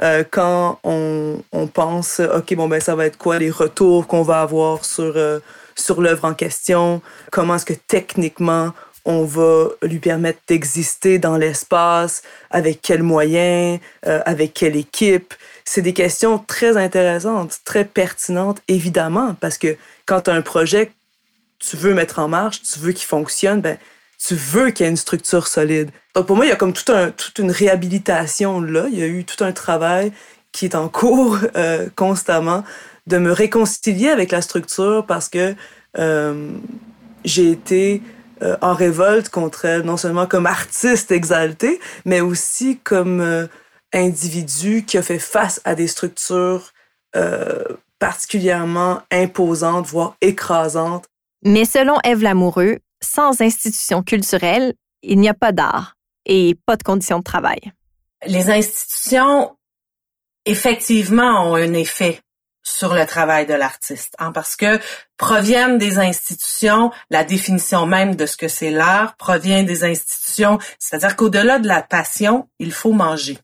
Euh, 0.02 0.24
quand 0.28 0.80
on, 0.82 1.40
pense, 1.72 2.18
OK, 2.18 2.52
bon, 2.56 2.66
ben, 2.66 2.80
ça 2.80 2.96
va 2.96 3.06
être 3.06 3.16
quoi 3.16 3.38
les 3.38 3.50
retours 3.50 4.08
qu'on 4.08 4.22
va 4.22 4.40
avoir 4.40 4.84
sur, 4.84 5.16
euh, 5.16 5.38
sur 5.76 6.00
l'œuvre 6.00 6.24
en 6.24 6.34
question? 6.34 7.00
Comment 7.30 7.54
est-ce 7.54 7.66
que 7.66 7.74
techniquement 7.74 8.72
on 9.04 9.24
va 9.24 9.68
lui 9.82 9.98
permettre 9.98 10.40
d'exister 10.46 11.18
dans 11.18 11.36
l'espace, 11.36 12.22
avec 12.50 12.80
quels 12.80 13.02
moyens, 13.02 13.80
euh, 14.06 14.20
avec 14.24 14.54
quelle 14.54 14.76
équipe. 14.76 15.34
C'est 15.64 15.82
des 15.82 15.92
questions 15.92 16.38
très 16.38 16.76
intéressantes, 16.76 17.60
très 17.64 17.84
pertinentes, 17.84 18.60
évidemment, 18.68 19.34
parce 19.40 19.58
que 19.58 19.76
quand 20.06 20.22
tu 20.22 20.30
as 20.30 20.34
un 20.34 20.42
projet 20.42 20.90
tu 21.58 21.76
veux 21.76 21.94
mettre 21.94 22.18
en 22.18 22.28
marche, 22.28 22.62
tu 22.62 22.78
veux 22.78 22.92
qu'il 22.92 23.06
fonctionne, 23.06 23.60
ben, 23.60 23.78
tu 24.18 24.34
veux 24.34 24.70
qu'il 24.70 24.84
y 24.84 24.86
ait 24.86 24.90
une 24.90 24.96
structure 24.96 25.46
solide. 25.46 25.90
Donc 26.14 26.26
pour 26.26 26.36
moi, 26.36 26.46
il 26.46 26.48
y 26.48 26.52
a 26.52 26.56
comme 26.56 26.72
tout 26.72 26.84
toute 27.16 27.38
une 27.38 27.50
réhabilitation 27.50 28.60
là. 28.60 28.86
Il 28.90 28.98
y 28.98 29.02
a 29.02 29.06
eu 29.06 29.24
tout 29.24 29.42
un 29.44 29.52
travail 29.52 30.12
qui 30.52 30.66
est 30.66 30.74
en 30.74 30.88
cours 30.88 31.38
euh, 31.56 31.88
constamment 31.96 32.64
de 33.06 33.18
me 33.18 33.32
réconcilier 33.32 34.08
avec 34.08 34.30
la 34.30 34.40
structure 34.40 35.04
parce 35.06 35.28
que 35.28 35.54
euh, 35.98 36.50
j'ai 37.24 37.50
été 37.50 38.02
euh, 38.42 38.56
en 38.60 38.74
révolte 38.74 39.28
contre 39.28 39.64
elle, 39.64 39.82
non 39.82 39.96
seulement 39.96 40.26
comme 40.26 40.46
artiste 40.46 41.10
exalté, 41.10 41.80
mais 42.04 42.20
aussi 42.20 42.78
comme 42.78 43.20
euh, 43.20 43.46
individu 43.92 44.84
qui 44.84 44.98
a 44.98 45.02
fait 45.02 45.18
face 45.18 45.60
à 45.64 45.74
des 45.74 45.86
structures 45.86 46.72
euh, 47.16 47.64
particulièrement 47.98 49.02
imposantes, 49.10 49.86
voire 49.86 50.16
écrasantes. 50.20 51.06
Mais 51.44 51.64
selon 51.64 51.96
Ève 52.02 52.22
Lamoureux, 52.22 52.78
sans 53.02 53.40
institution 53.40 54.02
culturelle, 54.02 54.74
il 55.02 55.20
n'y 55.20 55.28
a 55.28 55.34
pas 55.34 55.52
d'art 55.52 55.94
et 56.26 56.56
pas 56.66 56.76
de 56.76 56.82
conditions 56.82 57.18
de 57.18 57.24
travail. 57.24 57.60
Les 58.26 58.50
institutions, 58.50 59.56
effectivement, 60.46 61.50
ont 61.50 61.54
un 61.54 61.74
effet 61.74 62.20
sur 62.64 62.94
le 62.94 63.06
travail 63.06 63.46
de 63.46 63.54
l'artiste, 63.54 64.14
hein, 64.18 64.32
parce 64.32 64.56
que 64.56 64.80
proviennent 65.16 65.78
des 65.78 65.98
institutions, 65.98 66.90
la 67.10 67.22
définition 67.22 67.86
même 67.86 68.16
de 68.16 68.26
ce 68.26 68.36
que 68.36 68.48
c'est 68.48 68.70
l'art 68.70 69.16
provient 69.16 69.62
des 69.62 69.84
institutions, 69.84 70.58
c'est-à-dire 70.78 71.14
qu'au-delà 71.14 71.58
de 71.58 71.68
la 71.68 71.82
passion, 71.82 72.48
il 72.58 72.72
faut 72.72 72.92
manger. 72.92 73.38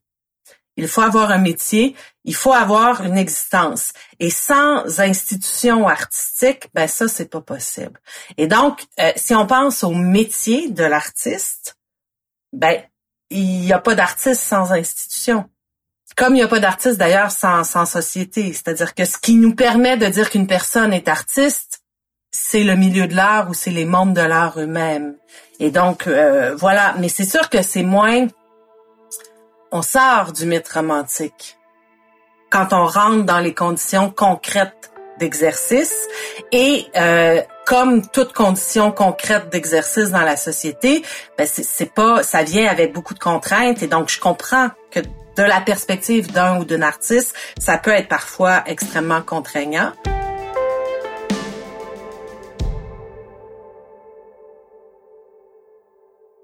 Il 0.76 0.88
faut 0.88 1.02
avoir 1.02 1.30
un 1.30 1.38
métier, 1.38 1.94
il 2.24 2.34
faut 2.34 2.54
avoir 2.54 3.04
une 3.04 3.18
existence. 3.18 3.92
Et 4.18 4.30
sans 4.30 5.00
institution 5.00 5.86
artistique, 5.86 6.68
ben 6.72 6.88
ça 6.88 7.06
c'est 7.06 7.28
pas 7.28 7.42
possible. 7.42 8.00
Et 8.38 8.46
donc, 8.46 8.86
euh, 8.98 9.12
si 9.16 9.34
on 9.34 9.46
pense 9.46 9.84
au 9.84 9.90
métier 9.90 10.70
de 10.70 10.84
l'artiste, 10.84 11.76
ben 12.54 12.82
il 13.28 13.60
n'y 13.60 13.72
a 13.72 13.78
pas 13.78 13.94
d'artiste 13.94 14.40
sans 14.40 14.72
institution. 14.72 15.48
Comme 16.16 16.34
il 16.34 16.38
n'y 16.38 16.42
a 16.42 16.48
pas 16.48 16.58
d'artiste 16.58 16.98
d'ailleurs 16.98 17.30
sans, 17.30 17.64
sans 17.64 17.86
société. 17.86 18.52
C'est-à-dire 18.52 18.94
que 18.94 19.04
ce 19.04 19.18
qui 19.18 19.36
nous 19.36 19.54
permet 19.54 19.96
de 19.96 20.06
dire 20.06 20.30
qu'une 20.30 20.46
personne 20.46 20.92
est 20.92 21.08
artiste, 21.08 21.82
c'est 22.30 22.64
le 22.64 22.76
milieu 22.76 23.06
de 23.06 23.14
l'art 23.14 23.48
ou 23.50 23.54
c'est 23.54 23.70
les 23.70 23.84
mondes 23.84 24.14
de 24.14 24.20
l'art 24.20 24.58
eux-mêmes. 24.58 25.16
Et 25.58 25.70
donc, 25.70 26.06
euh, 26.06 26.54
voilà. 26.56 26.94
Mais 26.98 27.08
c'est 27.08 27.24
sûr 27.24 27.48
que 27.48 27.62
c'est 27.62 27.82
moins... 27.82 28.26
On 29.72 29.82
sort 29.82 30.32
du 30.32 30.46
mythe 30.46 30.68
romantique 30.68 31.56
quand 32.50 32.72
on 32.72 32.86
rentre 32.86 33.24
dans 33.24 33.38
les 33.38 33.54
conditions 33.54 34.10
concrètes 34.10 34.90
d'exercice 35.18 35.94
et 36.50 36.86
euh, 36.96 37.40
comme 37.66 38.06
toute 38.08 38.32
condition 38.32 38.90
concrète 38.90 39.50
d'exercice 39.50 40.10
dans 40.10 40.22
la 40.22 40.36
société, 40.36 41.04
ben 41.38 41.46
c'est 41.46 41.94
pas, 41.94 42.22
ça 42.22 42.42
vient 42.42 42.66
avec 42.68 42.92
beaucoup 42.92 43.14
de 43.14 43.18
contraintes 43.18 43.82
et 43.82 43.86
donc 43.86 44.08
je 44.08 44.18
comprends 44.18 44.68
que 44.90 45.00
de 45.40 45.44
la 45.46 45.62
perspective 45.62 46.30
d'un 46.30 46.60
ou 46.60 46.66
d'une 46.66 46.82
artiste, 46.82 47.34
ça 47.58 47.78
peut 47.78 47.92
être 47.92 48.08
parfois 48.08 48.62
extrêmement 48.66 49.22
contraignant. 49.22 49.92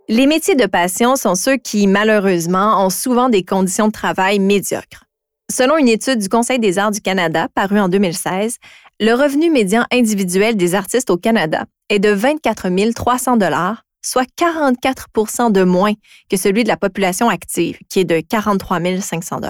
Les 0.09 0.27
métiers 0.27 0.55
de 0.55 0.65
passion 0.65 1.17
sont 1.17 1.35
ceux 1.35 1.59
qui, 1.59 1.87
malheureusement, 1.87 2.87
ont 2.87 2.91
souvent 2.91 3.29
des 3.29 3.45
conditions 3.45 3.89
de 3.89 3.93
travail 3.93 4.39
médiocres. 4.39 5.05
Selon 5.53 5.77
une 5.77 5.89
étude 5.89 6.19
du 6.19 6.31
Conseil 6.31 6.59
des 6.59 6.79
arts 6.79 6.91
du 6.91 7.03
Canada 7.03 7.49
parue 7.55 7.79
en 7.79 7.91
2016, 7.91 8.57
le 9.01 9.13
revenu 9.13 9.51
médian 9.51 9.85
individuel 9.93 10.57
des 10.57 10.75
artistes 10.75 11.11
au 11.11 11.19
Canada 11.19 11.67
est 11.91 11.99
de 11.99 12.09
24 12.09 12.95
300 12.95 13.37
soit 14.07 14.29
44% 14.39 15.51
de 15.51 15.65
moins 15.65 15.95
que 16.31 16.37
celui 16.37 16.63
de 16.63 16.69
la 16.69 16.77
population 16.77 17.29
active, 17.29 17.79
qui 17.89 18.01
est 18.01 18.05
de 18.05 18.21
43 18.21 18.79
500 19.01 19.41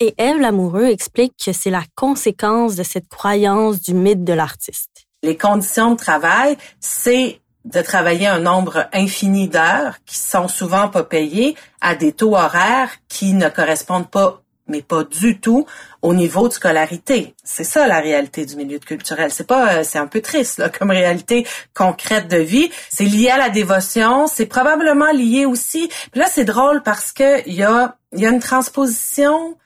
Et 0.00 0.14
Eve 0.18 0.40
Lamoureux 0.40 0.86
explique 0.86 1.34
que 1.42 1.52
c'est 1.52 1.70
la 1.70 1.84
conséquence 1.94 2.74
de 2.74 2.82
cette 2.82 3.08
croyance 3.08 3.80
du 3.80 3.94
mythe 3.94 4.24
de 4.24 4.32
l'artiste. 4.32 5.06
Les 5.22 5.36
conditions 5.36 5.92
de 5.92 5.96
travail, 5.96 6.56
c'est 6.80 7.40
de 7.64 7.80
travailler 7.80 8.26
un 8.26 8.38
nombre 8.38 8.86
infini 8.92 9.48
d'heures 9.48 9.96
qui 10.04 10.18
sont 10.18 10.48
souvent 10.48 10.88
pas 10.88 11.02
payées 11.02 11.56
à 11.80 11.94
des 11.94 12.12
taux 12.12 12.36
horaires 12.36 12.90
qui 13.08 13.32
ne 13.34 13.48
correspondent 13.48 14.10
pas 14.10 14.42
mais 14.68 14.82
pas 14.82 15.04
du 15.04 15.40
tout 15.40 15.66
au 16.02 16.14
niveau 16.14 16.48
de 16.48 16.52
scolarité. 16.52 17.34
C'est 17.44 17.64
ça 17.64 17.86
la 17.86 18.00
réalité 18.00 18.44
du 18.46 18.56
milieu 18.56 18.78
culturel. 18.78 19.30
C'est 19.30 19.46
pas, 19.46 19.78
euh, 19.78 19.84
c'est 19.84 19.98
un 19.98 20.06
peu 20.06 20.20
triste 20.20 20.58
là, 20.58 20.68
comme 20.78 20.90
réalité 20.90 21.46
concrète 21.74 22.28
de 22.28 22.38
vie. 22.38 22.70
C'est 22.90 23.04
lié 23.04 23.30
à 23.30 23.38
la 23.38 23.50
dévotion. 23.50 24.26
C'est 24.26 24.46
probablement 24.46 25.10
lié 25.12 25.46
aussi. 25.46 25.88
Puis 26.10 26.20
là, 26.20 26.28
c'est 26.30 26.44
drôle 26.44 26.82
parce 26.82 27.12
que 27.12 27.46
il 27.46 27.54
y 27.54 27.62
a, 27.62 27.96
y 28.12 28.26
a 28.26 28.30
une 28.30 28.40
transposition 28.40 29.56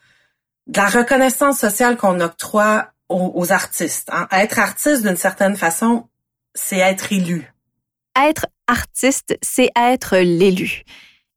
de 0.67 0.79
la 0.79 0.89
reconnaissance 0.89 1.59
sociale 1.59 1.97
qu'on 1.97 2.21
octroie 2.21 2.89
aux, 3.09 3.53
artistes. 3.53 4.09
Hein. 4.13 4.29
Être 4.31 4.61
artiste, 4.61 5.03
d'une 5.03 5.17
certaine 5.17 5.57
façon, 5.57 6.07
c'est 6.55 6.79
être 6.79 7.13
élu. 7.13 7.53
Être 8.17 8.47
artiste, 8.69 9.37
c'est 9.43 9.71
être 9.77 10.17
l'élu. 10.19 10.85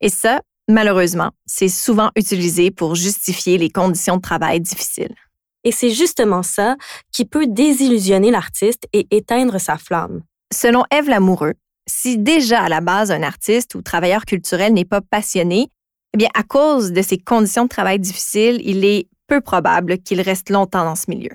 Et 0.02 0.10
ça, 0.10 0.42
Malheureusement, 0.70 1.32
c'est 1.46 1.68
souvent 1.68 2.12
utilisé 2.16 2.72
pour 2.72 2.96
justifier 2.96 3.58
les 3.58 3.70
conditions 3.70 4.18
de 4.18 4.22
travail 4.22 4.62
difficiles. 4.62 5.16
Et 5.64 5.72
c'est 5.72 5.90
justement 5.90 6.44
ça 6.44 6.76
qui 7.12 7.26
peut 7.26 7.48
désillusionner 7.48 8.32
l'artiste 8.32 8.88
et 8.94 9.08
éteindre 9.12 9.60
sa 9.60 9.78
flamme. 9.78 10.22
Selon 10.54 10.84
Eve 10.92 11.10
Lamoureux, 11.10 11.54
si 11.88 12.18
déjà 12.18 12.62
à 12.62 12.70
la 12.70 12.82
base 12.82 13.12
un 13.12 13.24
artiste 13.24 13.76
ou 13.76 13.82
travailleur 13.82 14.26
culturel 14.26 14.74
n'est 14.74 14.86
pas 14.86 15.02
passionné, 15.02 15.68
eh 16.14 16.18
bien 16.18 16.30
à 16.34 16.44
cause 16.44 16.92
de 16.92 17.02
ces 17.02 17.18
conditions 17.18 17.64
de 17.64 17.70
travail 17.70 18.00
difficiles, 18.00 18.62
il 18.64 18.86
est 18.86 19.08
peu 19.28 19.42
probable 19.42 19.98
qu'il 20.00 20.22
reste 20.22 20.50
longtemps 20.50 20.86
dans 20.86 20.96
ce 20.96 21.10
milieu. 21.10 21.32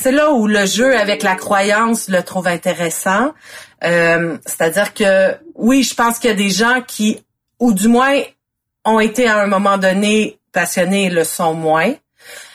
C'est 0.00 0.12
là 0.12 0.32
où 0.32 0.46
le 0.46 0.64
jeu 0.64 0.96
avec 0.96 1.22
la 1.24 1.34
croyance 1.34 2.08
le 2.08 2.22
trouve 2.22 2.46
intéressant. 2.46 3.34
Euh, 3.82 4.38
c'est-à-dire 4.46 4.94
que 4.94 5.36
oui, 5.56 5.82
je 5.82 5.94
pense 5.94 6.18
qu'il 6.18 6.30
y 6.30 6.32
a 6.32 6.36
des 6.36 6.50
gens 6.50 6.82
qui, 6.86 7.20
ou 7.58 7.72
du 7.72 7.88
moins 7.88 8.14
ont 8.88 9.00
été 9.00 9.28
à 9.28 9.40
un 9.40 9.46
moment 9.46 9.78
donné 9.78 10.38
passionnés 10.52 11.10
le 11.10 11.24
sont 11.24 11.54
moins. 11.54 11.94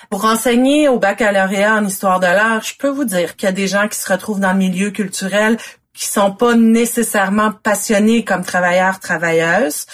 Pour 0.10 0.26
enseigner 0.26 0.90
au 0.90 1.00
baccalauréat 1.00 1.76
en 1.76 1.86
histoire 1.86 2.20
de 2.20 2.28
l'art, 2.28 2.64
je 2.64 2.76
peux 2.78 2.90
vous 2.90 3.06
dire 3.06 3.36
qu'il 3.36 3.48
y 3.48 3.50
a 3.50 3.54
des 3.54 3.68
gens 3.68 3.88
qui 3.88 4.00
se 4.00 4.12
retrouvent 4.12 4.40
dans 4.40 4.52
le 4.52 4.58
milieu 4.58 4.92
culturel 4.92 5.58
qui 5.94 6.08
sont 6.08 6.32
pas 6.32 6.56
nécessairement 6.56 7.52
passionnés 7.52 8.24
comme 8.24 8.44
travailleurs, 8.44 9.00
travailleuses. 9.00 9.86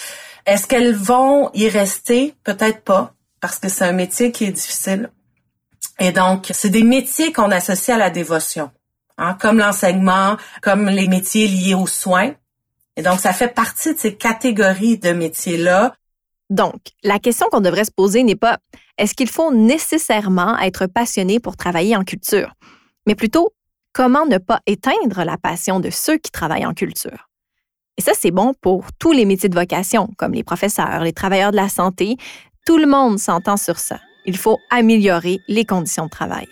Est-ce 0.46 0.66
qu'elles 0.66 0.94
vont 0.94 1.50
y 1.52 1.68
rester? 1.68 2.34
Peut-être 2.42 2.82
pas, 2.82 3.14
parce 3.40 3.58
que 3.58 3.68
c'est 3.68 3.84
un 3.84 3.92
métier 3.92 4.32
qui 4.32 4.44
est 4.44 4.52
difficile. 4.52 5.10
Et 5.98 6.12
donc, 6.12 6.48
c'est 6.52 6.70
des 6.70 6.82
métiers 6.82 7.32
qu'on 7.32 7.50
associe 7.50 7.94
à 7.94 7.98
la 7.98 8.10
dévotion, 8.10 8.70
hein, 9.18 9.36
comme 9.38 9.58
l'enseignement, 9.58 10.38
comme 10.62 10.88
les 10.88 11.08
métiers 11.08 11.46
liés 11.46 11.74
aux 11.74 11.86
soins. 11.86 12.32
Et 12.96 13.02
donc, 13.02 13.20
ça 13.20 13.32
fait 13.32 13.48
partie 13.48 13.94
de 13.94 13.98
ces 13.98 14.14
catégories 14.14 14.98
de 14.98 15.12
métiers-là 15.12 15.94
donc, 16.50 16.80
la 17.04 17.20
question 17.20 17.46
qu'on 17.50 17.60
devrait 17.60 17.84
se 17.84 17.92
poser 17.92 18.24
n'est 18.24 18.36
pas 18.36 18.58
est-ce 18.98 19.14
qu'il 19.14 19.30
faut 19.30 19.54
nécessairement 19.54 20.58
être 20.58 20.86
passionné 20.86 21.38
pour 21.38 21.56
travailler 21.56 21.96
en 21.96 22.02
culture, 22.02 22.52
mais 23.06 23.14
plutôt 23.14 23.54
comment 23.92 24.26
ne 24.26 24.38
pas 24.38 24.60
éteindre 24.66 25.24
la 25.24 25.38
passion 25.38 25.78
de 25.78 25.90
ceux 25.90 26.18
qui 26.18 26.32
travaillent 26.32 26.66
en 26.66 26.74
culture? 26.74 27.28
Et 27.96 28.02
ça, 28.02 28.12
c'est 28.18 28.32
bon 28.32 28.52
pour 28.60 28.86
tous 28.98 29.12
les 29.12 29.26
métiers 29.26 29.48
de 29.48 29.58
vocation, 29.58 30.08
comme 30.18 30.32
les 30.32 30.42
professeurs, 30.42 31.02
les 31.04 31.12
travailleurs 31.12 31.52
de 31.52 31.56
la 31.56 31.68
santé. 31.68 32.16
Tout 32.66 32.78
le 32.78 32.86
monde 32.86 33.18
s'entend 33.18 33.56
sur 33.56 33.78
ça. 33.78 34.00
Il 34.26 34.36
faut 34.36 34.58
améliorer 34.70 35.38
les 35.48 35.64
conditions 35.64 36.06
de 36.06 36.10
travail. 36.10 36.48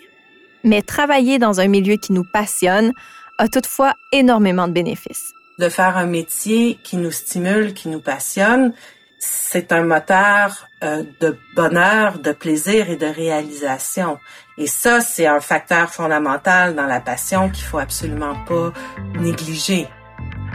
Mais 0.63 0.81
travailler 0.81 1.39
dans 1.39 1.59
un 1.59 1.67
milieu 1.67 1.97
qui 1.97 2.13
nous 2.13 2.25
passionne 2.33 2.93
a 3.37 3.47
toutefois 3.47 3.93
énormément 4.11 4.67
de 4.67 4.73
bénéfices. 4.73 5.31
De 5.59 5.69
faire 5.69 5.97
un 5.97 6.05
métier 6.05 6.77
qui 6.83 6.97
nous 6.97 7.11
stimule, 7.11 7.73
qui 7.73 7.89
nous 7.89 8.01
passionne, 8.01 8.73
c'est 9.19 9.71
un 9.73 9.83
moteur 9.83 10.67
euh, 10.83 11.03
de 11.19 11.37
bonheur, 11.55 12.19
de 12.19 12.31
plaisir 12.31 12.89
et 12.89 12.95
de 12.95 13.05
réalisation. 13.05 14.17
Et 14.57 14.67
ça, 14.67 15.01
c'est 15.01 15.27
un 15.27 15.41
facteur 15.41 15.89
fondamental 15.89 16.73
dans 16.73 16.85
la 16.85 17.01
passion 17.01 17.49
qu'il 17.49 17.65
faut 17.65 17.77
absolument 17.77 18.35
pas 18.45 18.71
négliger. 19.19 19.87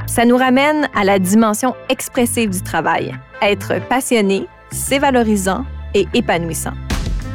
Ça 0.07 0.25
nous 0.25 0.37
ramène 0.37 0.89
à 0.95 1.05
la 1.05 1.19
dimension 1.19 1.75
expressive 1.89 2.51
du 2.51 2.63
travail. 2.63 3.15
Être 3.43 3.81
passionné, 3.89 4.47
c'est 4.71 4.99
valorisant 4.99 5.65
et 5.95 6.07
épanouissant. 6.15 6.75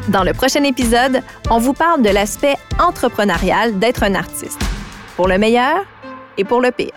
Dans 0.09 0.23
le 0.23 0.33
prochain 0.33 0.63
épisode, 0.63 1.21
on 1.49 1.59
vous 1.59 1.73
parle 1.73 2.01
de 2.01 2.09
l'aspect 2.09 2.55
entrepreneurial 2.79 3.77
d'être 3.77 4.03
un 4.03 4.15
artiste, 4.15 4.59
pour 5.15 5.27
le 5.27 5.37
meilleur 5.37 5.85
et 6.37 6.43
pour 6.43 6.61
le 6.61 6.71
pire. 6.71 6.93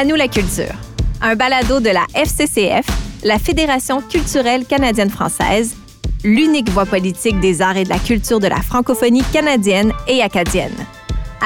À 0.00 0.04
nous 0.06 0.16
la 0.16 0.28
culture, 0.28 0.72
un 1.20 1.36
balado 1.36 1.78
de 1.78 1.90
la 1.90 2.06
FCCF, 2.14 2.86
la 3.22 3.38
Fédération 3.38 4.00
culturelle 4.00 4.64
canadienne-française, 4.64 5.76
l'unique 6.24 6.70
voix 6.70 6.86
politique 6.86 7.38
des 7.38 7.60
arts 7.60 7.76
et 7.76 7.84
de 7.84 7.90
la 7.90 7.98
culture 7.98 8.40
de 8.40 8.46
la 8.46 8.62
francophonie 8.62 9.24
canadienne 9.30 9.92
et 10.08 10.22
acadienne. 10.22 10.72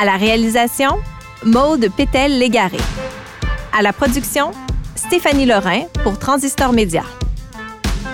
À 0.00 0.04
la 0.04 0.16
réalisation, 0.16 1.00
Maude 1.44 1.88
Pétel-Légaré. 1.96 2.78
À 3.76 3.82
la 3.82 3.92
production, 3.92 4.52
Stéphanie 4.94 5.46
Lorrain 5.46 5.86
pour 6.04 6.16
Transistor 6.20 6.72
Média. 6.72 7.02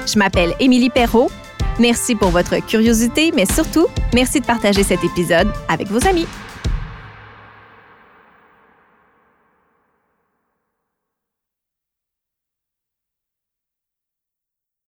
Je 0.06 0.18
m'appelle 0.18 0.54
Émilie 0.58 0.88
Perrault. 0.88 1.30
Merci 1.78 2.14
pour 2.14 2.30
votre 2.30 2.64
curiosité, 2.66 3.30
mais 3.36 3.44
surtout, 3.44 3.88
merci 4.14 4.40
de 4.40 4.46
partager 4.46 4.84
cet 4.84 5.04
épisode 5.04 5.52
avec 5.68 5.88
vos 5.88 6.08
amis. 6.08 6.26